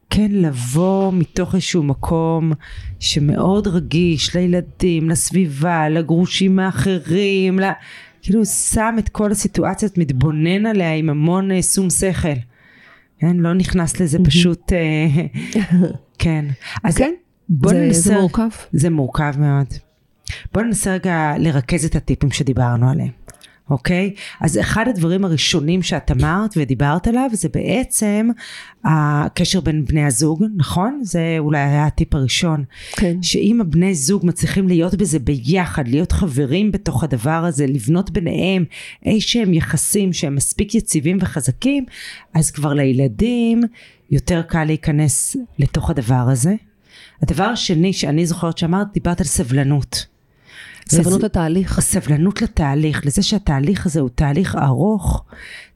כן 0.09 0.31
לבוא 0.31 1.13
מתוך 1.13 1.55
איזשהו 1.55 1.83
מקום 1.83 2.53
שמאוד 2.99 3.67
רגיש 3.67 4.35
לילדים, 4.35 5.09
לסביבה, 5.09 5.89
לגרושים 5.89 6.59
האחרים, 6.59 7.59
לה... 7.59 7.73
כאילו 8.21 8.45
שם 8.45 8.95
את 8.99 9.09
כל 9.09 9.31
הסיטואציות, 9.31 9.97
מתבונן 9.97 10.65
עליה 10.65 10.95
עם 10.95 11.09
המון 11.09 11.51
אה, 11.51 11.61
שום 11.61 11.89
שכל. 11.89 12.29
כן, 13.19 13.37
לא 13.37 13.53
נכנס 13.53 13.99
לזה 13.99 14.17
פשוט, 14.25 14.73
אה, 14.73 15.25
כן. 16.19 16.45
אז 16.83 16.97
כן, 16.97 17.13
בוא 17.49 17.71
זה, 17.71 17.79
ננסה, 17.79 18.01
זה 18.01 18.17
מורכב. 18.17 18.49
זה 18.71 18.89
מורכב 18.89 19.33
מאוד. 19.39 19.67
בוא 20.53 20.61
ננסה 20.61 20.93
רגע 20.93 21.33
לרכז 21.37 21.85
את 21.85 21.95
הטיפים 21.95 22.31
שדיברנו 22.31 22.89
עליהם. 22.89 23.24
אוקיי? 23.69 24.13
אז 24.41 24.59
אחד 24.59 24.87
הדברים 24.87 25.25
הראשונים 25.25 25.81
שאת 25.81 26.11
אמרת 26.11 26.51
ודיברת 26.57 27.07
עליו 27.07 27.29
זה 27.33 27.49
בעצם 27.49 28.29
הקשר 28.83 29.59
בין 29.61 29.85
בני 29.85 30.03
הזוג, 30.05 30.43
נכון? 30.55 30.99
זה 31.03 31.35
אולי 31.39 31.59
היה 31.59 31.85
הטיפ 31.85 32.15
הראשון. 32.15 32.63
כן. 32.91 33.21
שאם 33.21 33.61
הבני 33.61 33.95
זוג 33.95 34.25
מצליחים 34.25 34.67
להיות 34.67 34.95
בזה 34.95 35.19
ביחד, 35.19 35.87
להיות 35.87 36.11
חברים 36.11 36.71
בתוך 36.71 37.03
הדבר 37.03 37.45
הזה, 37.47 37.67
לבנות 37.67 38.11
ביניהם 38.11 38.65
אי 39.05 39.21
שהם 39.21 39.53
יחסים 39.53 40.13
שהם 40.13 40.35
מספיק 40.35 40.75
יציבים 40.75 41.17
וחזקים, 41.21 41.85
אז 42.33 42.51
כבר 42.51 42.73
לילדים 42.73 43.61
יותר 44.11 44.41
קל 44.41 44.63
להיכנס 44.63 45.35
לתוך 45.59 45.89
הדבר 45.89 46.25
הזה. 46.31 46.55
הדבר 47.21 47.43
השני 47.43 47.93
שאני 47.93 48.25
זוכרת 48.25 48.57
שאמרת, 48.57 48.87
דיברת 48.93 49.19
על 49.19 49.25
סבלנות. 49.25 50.14
סבלנות 50.89 51.13
וזה- 51.17 51.25
לתהליך. 51.25 51.77
הסבלנות 51.77 52.41
לתהליך, 52.41 53.05
לזה 53.05 53.23
שהתהליך 53.23 53.85
הזה 53.85 53.99
הוא 53.99 54.09
תהליך 54.15 54.55
ארוך, 54.55 55.23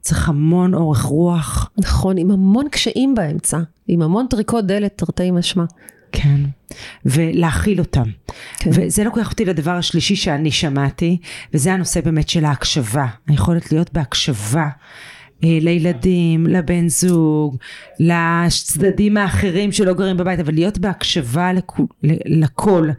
צריך 0.02 0.30
המון 0.30 0.74
אורך 0.74 1.02
רוח. 1.02 1.70
נכון, 1.78 2.18
עם 2.18 2.32
המון 2.32 2.70
קשיים 2.70 3.16
באמצע, 3.16 3.60
עם 3.88 4.02
המון 4.02 4.26
טריקות 4.30 4.66
דלת, 4.66 4.92
תרתי 4.98 5.32
משמע. 5.32 5.64
כן. 6.12 6.42
ולהכיל 7.06 7.80
אותם. 7.80 8.04
כן. 8.58 8.70
וזה 8.74 9.04
לוקח 9.04 9.32
אותי 9.32 9.46
לדבר 9.46 9.72
השלישי 9.72 10.16
שאני 10.16 10.52
שמעתי, 10.52 11.18
וזה 11.54 11.74
הנושא 11.74 12.02
באמת 12.02 12.30
של 12.30 12.46
ההקשבה. 12.46 13.06
היכולת 13.28 13.72
להיות 13.72 13.94
בהקשבה. 13.94 14.68
אה, 15.44 15.58
לילדים, 15.62 16.48
לבן 16.48 16.88
זוג, 16.88 17.58
לצדדים 18.00 19.18
האחרים 19.18 19.72
שלא 19.72 19.94
גרים 19.94 20.18
בבית, 20.18 20.40
אבל 20.40 20.54
להיות 20.54 20.78
בהקשבה 20.78 21.54
לכו- 21.54 21.88
ל- 22.04 22.42
לכל. 22.44 22.90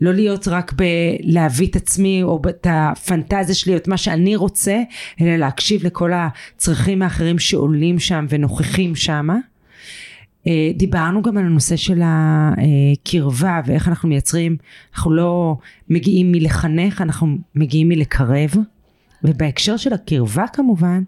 לא 0.00 0.12
להיות 0.12 0.48
רק 0.48 0.72
בלהביא 0.72 1.66
את 1.66 1.76
עצמי 1.76 2.22
או 2.22 2.42
את 2.48 2.66
הפנטזיה 2.70 3.54
שלי 3.54 3.76
את 3.76 3.88
מה 3.88 3.96
שאני 3.96 4.36
רוצה, 4.36 4.82
אלא 5.20 5.36
להקשיב 5.36 5.86
לכל 5.86 6.10
הצרכים 6.14 7.02
האחרים 7.02 7.38
שעולים 7.38 7.98
שם 7.98 8.26
ונוכחים 8.28 8.94
שמה. 8.94 9.36
אה, 10.46 10.70
דיברנו 10.74 11.22
גם 11.22 11.38
על 11.38 11.44
הנושא 11.44 11.76
של 11.76 12.02
הקרבה 12.04 13.60
ואיך 13.66 13.88
אנחנו 13.88 14.08
מייצרים, 14.08 14.56
אנחנו 14.94 15.12
לא 15.12 15.56
מגיעים 15.90 16.32
מלחנך, 16.32 17.00
אנחנו 17.00 17.26
מגיעים 17.54 17.88
מלקרב. 17.88 18.50
ובהקשר 19.24 19.76
של 19.76 19.92
הקרבה 19.92 20.44
כמובן, 20.52 21.02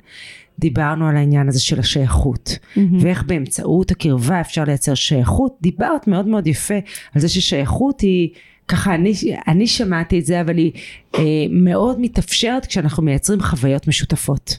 דיברנו 0.58 1.08
על 1.08 1.16
העניין 1.16 1.48
הזה 1.48 1.60
של 1.60 1.80
השייכות. 1.80 2.58
ואיך 3.00 3.22
באמצעות 3.22 3.90
הקרבה 3.90 4.40
אפשר 4.40 4.64
לייצר 4.64 4.94
שייכות. 4.94 5.56
דיברת 5.62 6.06
מאוד 6.08 6.26
מאוד 6.26 6.46
יפה 6.46 6.74
על 7.14 7.20
זה 7.20 7.28
ששייכות 7.28 8.00
היא, 8.00 8.28
ככה 8.68 8.94
אני, 8.94 9.12
אני 9.48 9.66
שמעתי 9.66 10.18
את 10.18 10.26
זה, 10.26 10.40
אבל 10.40 10.56
היא 10.56 10.72
אה, 11.14 11.20
מאוד 11.50 12.00
מתאפשרת 12.00 12.66
כשאנחנו 12.66 13.02
מייצרים 13.02 13.40
חוויות 13.40 13.88
משותפות. 13.88 14.58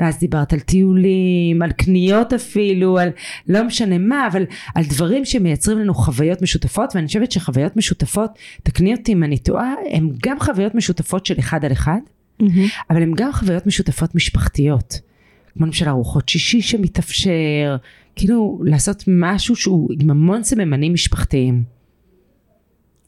ואז 0.00 0.18
דיברת 0.18 0.52
על 0.52 0.60
טיולים, 0.60 1.62
על 1.62 1.72
קניות 1.72 2.32
אפילו, 2.32 2.98
על 2.98 3.10
לא 3.48 3.64
משנה 3.64 3.98
מה, 3.98 4.28
אבל 4.32 4.44
על 4.74 4.84
דברים 4.84 5.24
שמייצרים 5.24 5.78
לנו 5.78 5.94
חוויות 5.94 6.42
משותפות, 6.42 6.92
ואני 6.94 7.06
חושבת 7.06 7.32
שחוויות 7.32 7.76
משותפות, 7.76 8.30
תקני 8.62 8.94
אותי 8.94 9.12
אם 9.12 9.24
אני 9.24 9.38
טועה, 9.38 9.74
הן 9.90 10.10
גם 10.22 10.40
חוויות 10.40 10.74
משותפות 10.74 11.26
של 11.26 11.34
אחד 11.38 11.64
על 11.64 11.72
אחד, 11.72 11.98
אבל 12.90 13.02
הן 13.02 13.12
גם 13.16 13.32
חוויות 13.32 13.66
משותפות 13.66 14.14
משפחתיות. 14.14 15.11
כמו 15.56 15.66
למשל 15.66 15.88
ארוחות 15.88 16.28
שישי 16.28 16.62
שמתאפשר, 16.62 17.76
כאילו 18.16 18.60
לעשות 18.64 19.04
משהו 19.06 19.56
שהוא 19.56 19.88
עם 20.00 20.10
המון 20.10 20.42
סממנים 20.44 20.92
משפחתיים. 20.94 21.62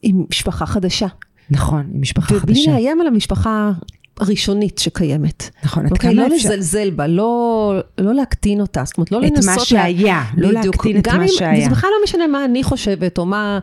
עם 0.01 0.25
משפחה 0.29 0.65
חדשה. 0.65 1.07
נכון, 1.49 1.89
עם 1.93 2.01
משפחה 2.01 2.35
ובלי 2.35 2.55
חדשה. 2.55 2.71
לאיים 2.71 3.01
על 3.01 3.07
המשפחה 3.07 3.71
הראשונית 4.19 4.77
שקיימת. 4.77 5.49
נכון, 5.63 5.85
עד 5.85 5.91
אוקיי, 5.91 6.11
כמה 6.15 6.27
לא 6.27 6.35
אפשר... 6.35 6.49
לזלזל 6.49 6.89
בה, 6.89 7.07
לא, 7.07 7.73
לא 7.97 8.13
להקטין 8.13 8.61
אותה, 8.61 8.83
זאת 8.85 8.97
אומרת, 8.97 9.11
לא 9.11 9.17
את 9.27 9.31
לנסות... 9.31 9.57
מה 9.57 9.65
שהיה, 9.65 10.23
לא 10.37 10.47
בדיוק. 10.59 10.75
להקטין 10.75 10.97
את 10.97 11.07
מה 11.07 11.23
אם- 11.23 11.27
שהיה. 11.27 11.59
וזה 11.65 11.69
בכלל 11.69 11.89
לא 11.89 12.03
משנה 12.03 12.27
מה 12.27 12.45
אני 12.45 12.63
חושבת, 12.63 13.17
או 13.17 13.25
מה 13.25 13.59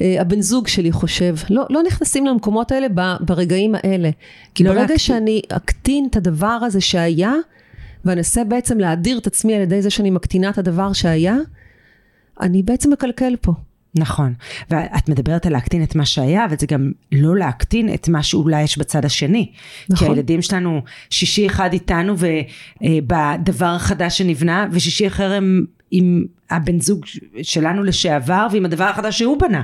אה, 0.00 0.16
הבן 0.20 0.40
זוג 0.40 0.68
שלי 0.68 0.92
חושב. 0.92 1.34
לא, 1.50 1.64
לא 1.70 1.82
נכנסים 1.86 2.26
למקומות 2.26 2.72
האלה 2.72 2.86
ב, 2.94 3.00
ברגעים 3.20 3.74
האלה. 3.74 4.10
כי 4.54 4.64
לא 4.64 4.70
ברגע 4.70 4.80
להקטין. 4.80 4.98
שאני 4.98 5.42
אקטין 5.48 6.06
את 6.10 6.16
הדבר 6.16 6.46
הזה 6.46 6.80
שהיה, 6.80 7.32
ואנסה 8.04 8.44
בעצם 8.44 8.78
להדיר 8.78 9.18
את 9.18 9.26
עצמי 9.26 9.54
על 9.54 9.62
ידי 9.62 9.82
זה 9.82 9.90
שאני 9.90 10.10
מקטינה 10.10 10.50
את 10.50 10.58
הדבר 10.58 10.92
שהיה, 10.92 11.36
אני 12.40 12.62
בעצם 12.62 12.92
מקלקל 12.92 13.36
פה. 13.40 13.52
נכון, 13.94 14.34
ואת 14.70 15.08
מדברת 15.08 15.46
על 15.46 15.52
להקטין 15.52 15.82
את 15.82 15.94
מה 15.94 16.06
שהיה, 16.06 16.44
אבל 16.44 16.54
זה 16.58 16.66
גם 16.66 16.92
לא 17.12 17.36
להקטין 17.36 17.94
את 17.94 18.08
מה 18.08 18.22
שאולי 18.22 18.62
יש 18.62 18.78
בצד 18.78 19.04
השני. 19.04 19.52
נכון. 19.88 20.06
כי 20.08 20.12
הילדים 20.12 20.42
שלנו, 20.42 20.82
שישי 21.10 21.46
אחד 21.46 21.72
איתנו 21.72 22.14
ובדבר 22.80 23.66
החדש 23.66 24.18
שנבנה, 24.18 24.66
ושישי 24.72 25.06
אחר 25.06 25.32
הם 25.32 25.64
עם 25.90 26.24
הבן 26.50 26.80
זוג 26.80 27.04
שלנו 27.42 27.82
לשעבר, 27.82 28.46
ועם 28.52 28.64
הדבר 28.64 28.84
החדש 28.84 29.18
שהוא 29.18 29.40
בנה. 29.40 29.62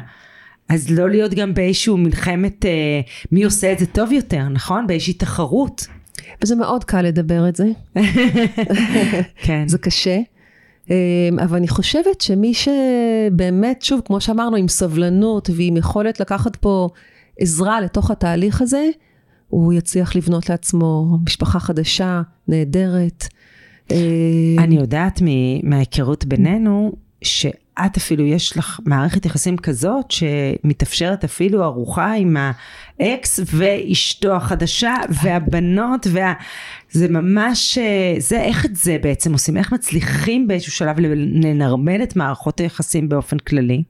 אז 0.69 0.91
לא 0.91 1.11
להיות 1.11 1.35
גם 1.35 1.55
באיזשהו 1.55 1.97
מלחמת 1.97 2.65
אה, 2.65 3.01
מי 3.33 3.45
עושה 3.45 3.73
את 3.73 3.79
זה 3.79 3.87
טוב 3.87 4.13
יותר, 4.13 4.49
נכון? 4.49 4.87
באיזושהי 4.87 5.15
תחרות. 5.15 5.87
וזה 6.43 6.57
מאוד 6.57 6.85
קל 6.85 7.03
לדבר 7.03 7.49
את 7.49 7.57
זה. 7.57 7.67
כן. 9.45 9.69
זה 9.69 9.79
קשה. 9.79 10.19
אמ, 10.91 11.39
אבל 11.43 11.57
אני 11.57 11.69
חושבת 11.69 12.21
שמי 12.21 12.53
שבאמת, 12.55 13.83
שוב, 13.83 14.01
כמו 14.05 14.21
שאמרנו, 14.21 14.57
עם 14.57 14.69
סבלנות 14.69 15.51
ועם 15.57 15.77
יכולת 15.77 16.21
לקחת 16.21 16.57
פה 16.57 16.89
עזרה 17.39 17.81
לתוך 17.81 18.11
התהליך 18.11 18.63
הזה, 18.63 18.89
הוא 19.49 19.73
יצליח 19.73 20.17
לבנות 20.17 20.51
לעצמו 20.51 21.19
משפחה 21.27 21.61
חדשה, 21.61 22.23
נהדרת. 22.49 23.25
אמ, 23.91 23.97
אני 24.59 24.77
יודעת 24.77 25.23
מההיכרות 25.63 26.25
בינינו, 26.25 26.93
שאת 27.79 27.97
אפילו 27.97 28.25
יש 28.25 28.57
לך 28.57 28.81
מערכת 28.85 29.27
יחסים 29.27 29.57
כזאת 29.57 30.11
שמתאפשרת 30.11 31.25
אפילו 31.25 31.65
ארוחה 31.65 32.13
עם 32.15 32.37
האקס 33.01 33.41
ואשתו 33.47 34.37
החדשה 34.37 34.95
והבנות 35.23 36.07
וה... 36.11 36.33
זה 36.91 37.09
ממש, 37.09 37.79
אה, 37.79 38.15
זה 38.19 38.41
איך 38.41 38.67
את 38.67 38.77
זה 38.77 38.97
בעצם 39.03 39.33
עושים? 39.33 39.57
איך 39.57 39.73
מצליחים 39.73 40.49
באיזשהו 40.49 40.73
שלב 40.73 41.01
לנרמל 41.01 42.03
את 42.03 42.17
מערכות 42.17 42.61
היחסים 42.61 43.09
באופן 43.09 43.39
כללי? 43.39 43.83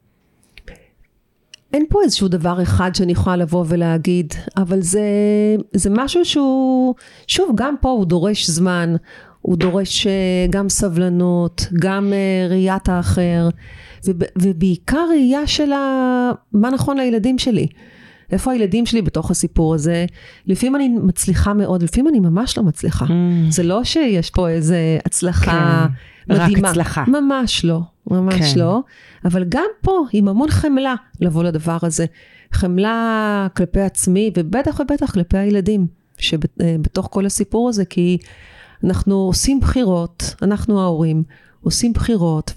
אין 1.72 1.84
פה 1.88 2.02
איזשהו 2.02 2.28
דבר 2.28 2.62
אחד 2.62 2.94
שאני 2.94 3.12
יכולה 3.12 3.36
לבוא 3.36 3.64
ולהגיד, 3.68 4.34
אבל 4.56 4.80
זה, 4.80 5.00
זה 5.72 5.90
משהו 5.92 6.24
שהוא, 6.24 6.94
שוב, 7.26 7.52
גם 7.54 7.74
פה 7.80 7.88
הוא 7.88 8.06
דורש 8.06 8.50
זמן, 8.50 8.96
הוא 9.46 9.56
דורש 9.56 10.06
אה, 10.06 10.12
גם 10.50 10.68
סבלנות, 10.68 11.66
גם 11.80 12.12
אה, 12.12 12.46
ראיית 12.50 12.88
האחר, 12.88 13.48
וב, 14.04 14.22
ובעיקר 14.38 15.06
ראייה 15.10 15.46
של 15.46 15.72
ה, 15.72 16.30
מה 16.52 16.70
נכון 16.70 16.96
לילדים 16.96 17.38
שלי. 17.38 17.66
איפה 18.32 18.52
הילדים 18.52 18.86
שלי 18.86 19.02
בתוך 19.02 19.30
הסיפור 19.30 19.74
הזה? 19.74 20.06
לפעמים 20.46 20.76
אני 20.76 20.88
מצליחה 20.88 21.54
מאוד, 21.54 21.82
לפעמים 21.82 22.08
אני 22.08 22.20
ממש 22.20 22.58
לא 22.58 22.64
מצליחה. 22.64 23.06
זה 23.48 23.62
לא 23.62 23.84
שיש 23.84 24.30
פה 24.30 24.48
איזה 24.48 24.98
הצלחה 25.04 25.86
כן, 26.26 26.34
רק 26.34 26.48
מדהימה. 26.48 26.70
הצלחה. 26.70 27.04
ממש 27.08 27.64
לא, 27.64 27.80
ממש 28.10 28.52
כן. 28.54 28.58
לא. 28.58 28.80
אבל 29.24 29.44
גם 29.48 29.68
פה, 29.80 30.04
עם 30.12 30.28
המון 30.28 30.50
חמלה 30.50 30.94
לבוא 31.20 31.44
לדבר 31.44 31.78
הזה. 31.82 32.06
חמלה 32.52 33.46
כלפי 33.56 33.80
עצמי, 33.80 34.30
ובטח 34.36 34.80
ובטח 34.80 35.10
כלפי 35.10 35.38
הילדים 35.38 35.86
שבתוך 36.18 37.08
כל 37.10 37.26
הסיפור 37.26 37.68
הזה, 37.68 37.84
כי 37.84 38.18
אנחנו 38.84 39.14
עושים 39.14 39.60
בחירות, 39.60 40.34
אנחנו 40.42 40.80
ההורים, 40.80 41.22
עושים 41.60 41.92
בחירות, 41.92 42.52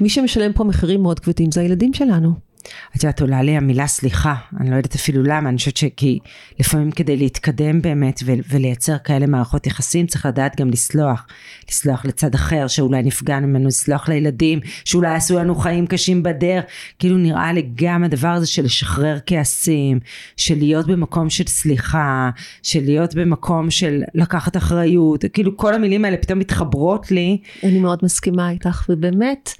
ומי 0.00 0.08
שמשלם 0.08 0.52
פה 0.52 0.64
מחירים 0.64 1.02
מאוד 1.02 1.20
כבדים 1.20 1.52
זה 1.52 1.60
הילדים 1.60 1.94
שלנו. 1.94 2.51
את 2.96 3.02
יודעת, 3.02 3.20
עולה 3.20 3.42
לי 3.42 3.56
המילה 3.56 3.86
סליחה, 3.86 4.34
אני 4.60 4.70
לא 4.70 4.76
יודעת 4.76 4.94
אפילו 4.94 5.22
למה, 5.22 5.48
אני 5.48 5.56
חושבת 5.56 5.76
שכי 5.76 6.18
לפעמים 6.60 6.90
כדי 6.90 7.16
להתקדם 7.16 7.82
באמת 7.82 8.20
ולייצר 8.26 8.98
כאלה 8.98 9.26
מערכות 9.26 9.66
יחסים, 9.66 10.06
צריך 10.06 10.26
לדעת 10.26 10.60
גם 10.60 10.70
לסלוח. 10.70 11.26
לסלוח 11.68 12.04
לצד 12.04 12.34
אחר 12.34 12.66
שאולי 12.66 13.02
נפגע 13.02 13.40
ממנו, 13.40 13.68
לסלוח 13.68 14.08
לילדים, 14.08 14.60
שאולי 14.84 15.14
עשו 15.14 15.38
לנו 15.38 15.54
חיים 15.54 15.86
קשים 15.86 16.22
בדרך. 16.22 16.64
כאילו 16.98 17.16
נראה 17.16 17.52
לי 17.52 17.68
גם 17.74 18.04
הדבר 18.04 18.28
הזה 18.28 18.46
של 18.46 18.64
לשחרר 18.64 19.18
כעסים, 19.26 20.00
של 20.36 20.58
להיות 20.58 20.86
במקום 20.86 21.30
של 21.30 21.46
סליחה, 21.46 22.30
של 22.62 22.80
להיות 22.84 23.14
במקום 23.14 23.70
של 23.70 24.02
לקחת 24.14 24.56
אחריות, 24.56 25.24
כאילו 25.32 25.56
כל 25.56 25.74
המילים 25.74 26.04
האלה 26.04 26.16
פתאום 26.16 26.38
מתחברות 26.38 27.10
לי. 27.10 27.38
אני 27.64 27.78
מאוד 27.78 27.98
מסכימה 28.02 28.50
איתך, 28.50 28.86
ובאמת, 28.88 29.54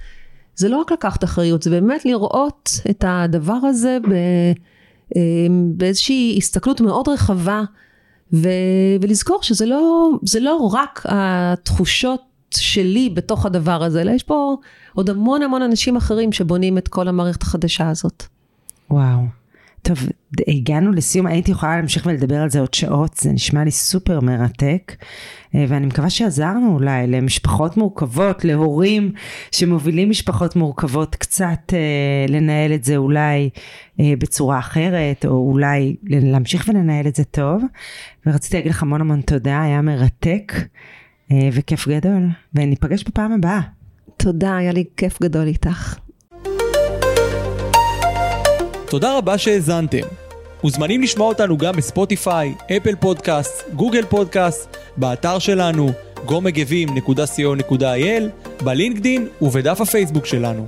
זה 0.56 0.68
לא 0.68 0.76
רק 0.76 0.92
לקחת 0.92 1.24
אחריות, 1.24 1.62
זה 1.62 1.70
באמת 1.70 2.04
לראות 2.04 2.70
את 2.90 3.04
הדבר 3.06 3.58
הזה 3.62 3.98
אמ, 5.16 5.72
באיזושהי 5.76 6.34
הסתכלות 6.38 6.80
מאוד 6.80 7.08
רחבה, 7.08 7.62
ו, 8.32 8.48
ולזכור 9.00 9.42
שזה 9.42 9.66
לא, 9.66 10.10
לא 10.40 10.70
רק 10.72 11.02
התחושות 11.08 12.20
שלי 12.50 13.10
בתוך 13.10 13.46
הדבר 13.46 13.82
הזה, 13.82 14.00
אלא 14.00 14.10
יש 14.10 14.22
פה 14.22 14.56
עוד 14.94 15.10
המון 15.10 15.42
המון 15.42 15.62
אנשים 15.62 15.96
אחרים 15.96 16.32
שבונים 16.32 16.78
את 16.78 16.88
כל 16.88 17.08
המערכת 17.08 17.42
החדשה 17.42 17.88
הזאת. 17.88 18.24
וואו. 18.90 19.41
טוב, 19.82 19.98
הגענו 20.48 20.92
לסיום, 20.92 21.26
הייתי 21.26 21.50
יכולה 21.50 21.76
להמשיך 21.76 22.06
ולדבר 22.06 22.36
על 22.36 22.50
זה 22.50 22.60
עוד 22.60 22.74
שעות, 22.74 23.16
זה 23.16 23.32
נשמע 23.32 23.64
לי 23.64 23.70
סופר 23.70 24.20
מרתק, 24.20 24.96
אה, 25.54 25.64
ואני 25.68 25.86
מקווה 25.86 26.10
שעזרנו 26.10 26.74
אולי 26.74 27.06
למשפחות 27.06 27.76
מורכבות, 27.76 28.44
להורים 28.44 29.12
שמובילים 29.52 30.10
משפחות 30.10 30.56
מורכבות, 30.56 31.16
קצת 31.16 31.72
אה, 31.72 32.26
לנהל 32.28 32.74
את 32.74 32.84
זה 32.84 32.96
אולי 32.96 33.50
אה, 34.00 34.12
בצורה 34.18 34.58
אחרת, 34.58 35.24
או 35.26 35.50
אולי 35.50 35.96
להמשיך 36.04 36.68
ולנהל 36.68 37.06
את 37.06 37.16
זה 37.16 37.24
טוב. 37.24 37.62
ורציתי 38.26 38.56
להגיד 38.56 38.70
לך 38.72 38.82
המון 38.82 39.00
המון 39.00 39.20
תודה, 39.20 39.62
היה 39.62 39.82
מרתק 39.82 40.52
אה, 41.32 41.48
וכיף 41.52 41.88
גדול, 41.88 42.28
וניפגש 42.54 43.04
בפעם 43.04 43.32
הבאה. 43.32 43.60
תודה, 44.16 44.56
היה 44.56 44.72
לי 44.72 44.84
כיף 44.96 45.22
גדול 45.22 45.46
איתך. 45.46 45.98
תודה 48.92 49.18
רבה 49.18 49.38
שהאזנתם. 49.38 50.06
מוזמנים 50.62 51.02
לשמוע 51.02 51.28
אותנו 51.28 51.58
גם 51.58 51.76
בספוטיפיי, 51.76 52.54
אפל 52.76 52.94
פודקאסט, 53.00 53.62
גוגל 53.74 54.04
פודקאסט, 54.04 54.76
באתר 54.96 55.38
שלנו, 55.38 55.92
gomegevim.co.il, 56.26 58.22
בלינקדין 58.64 59.28
ובדף 59.42 59.80
הפייסבוק 59.80 60.26
שלנו. 60.26 60.66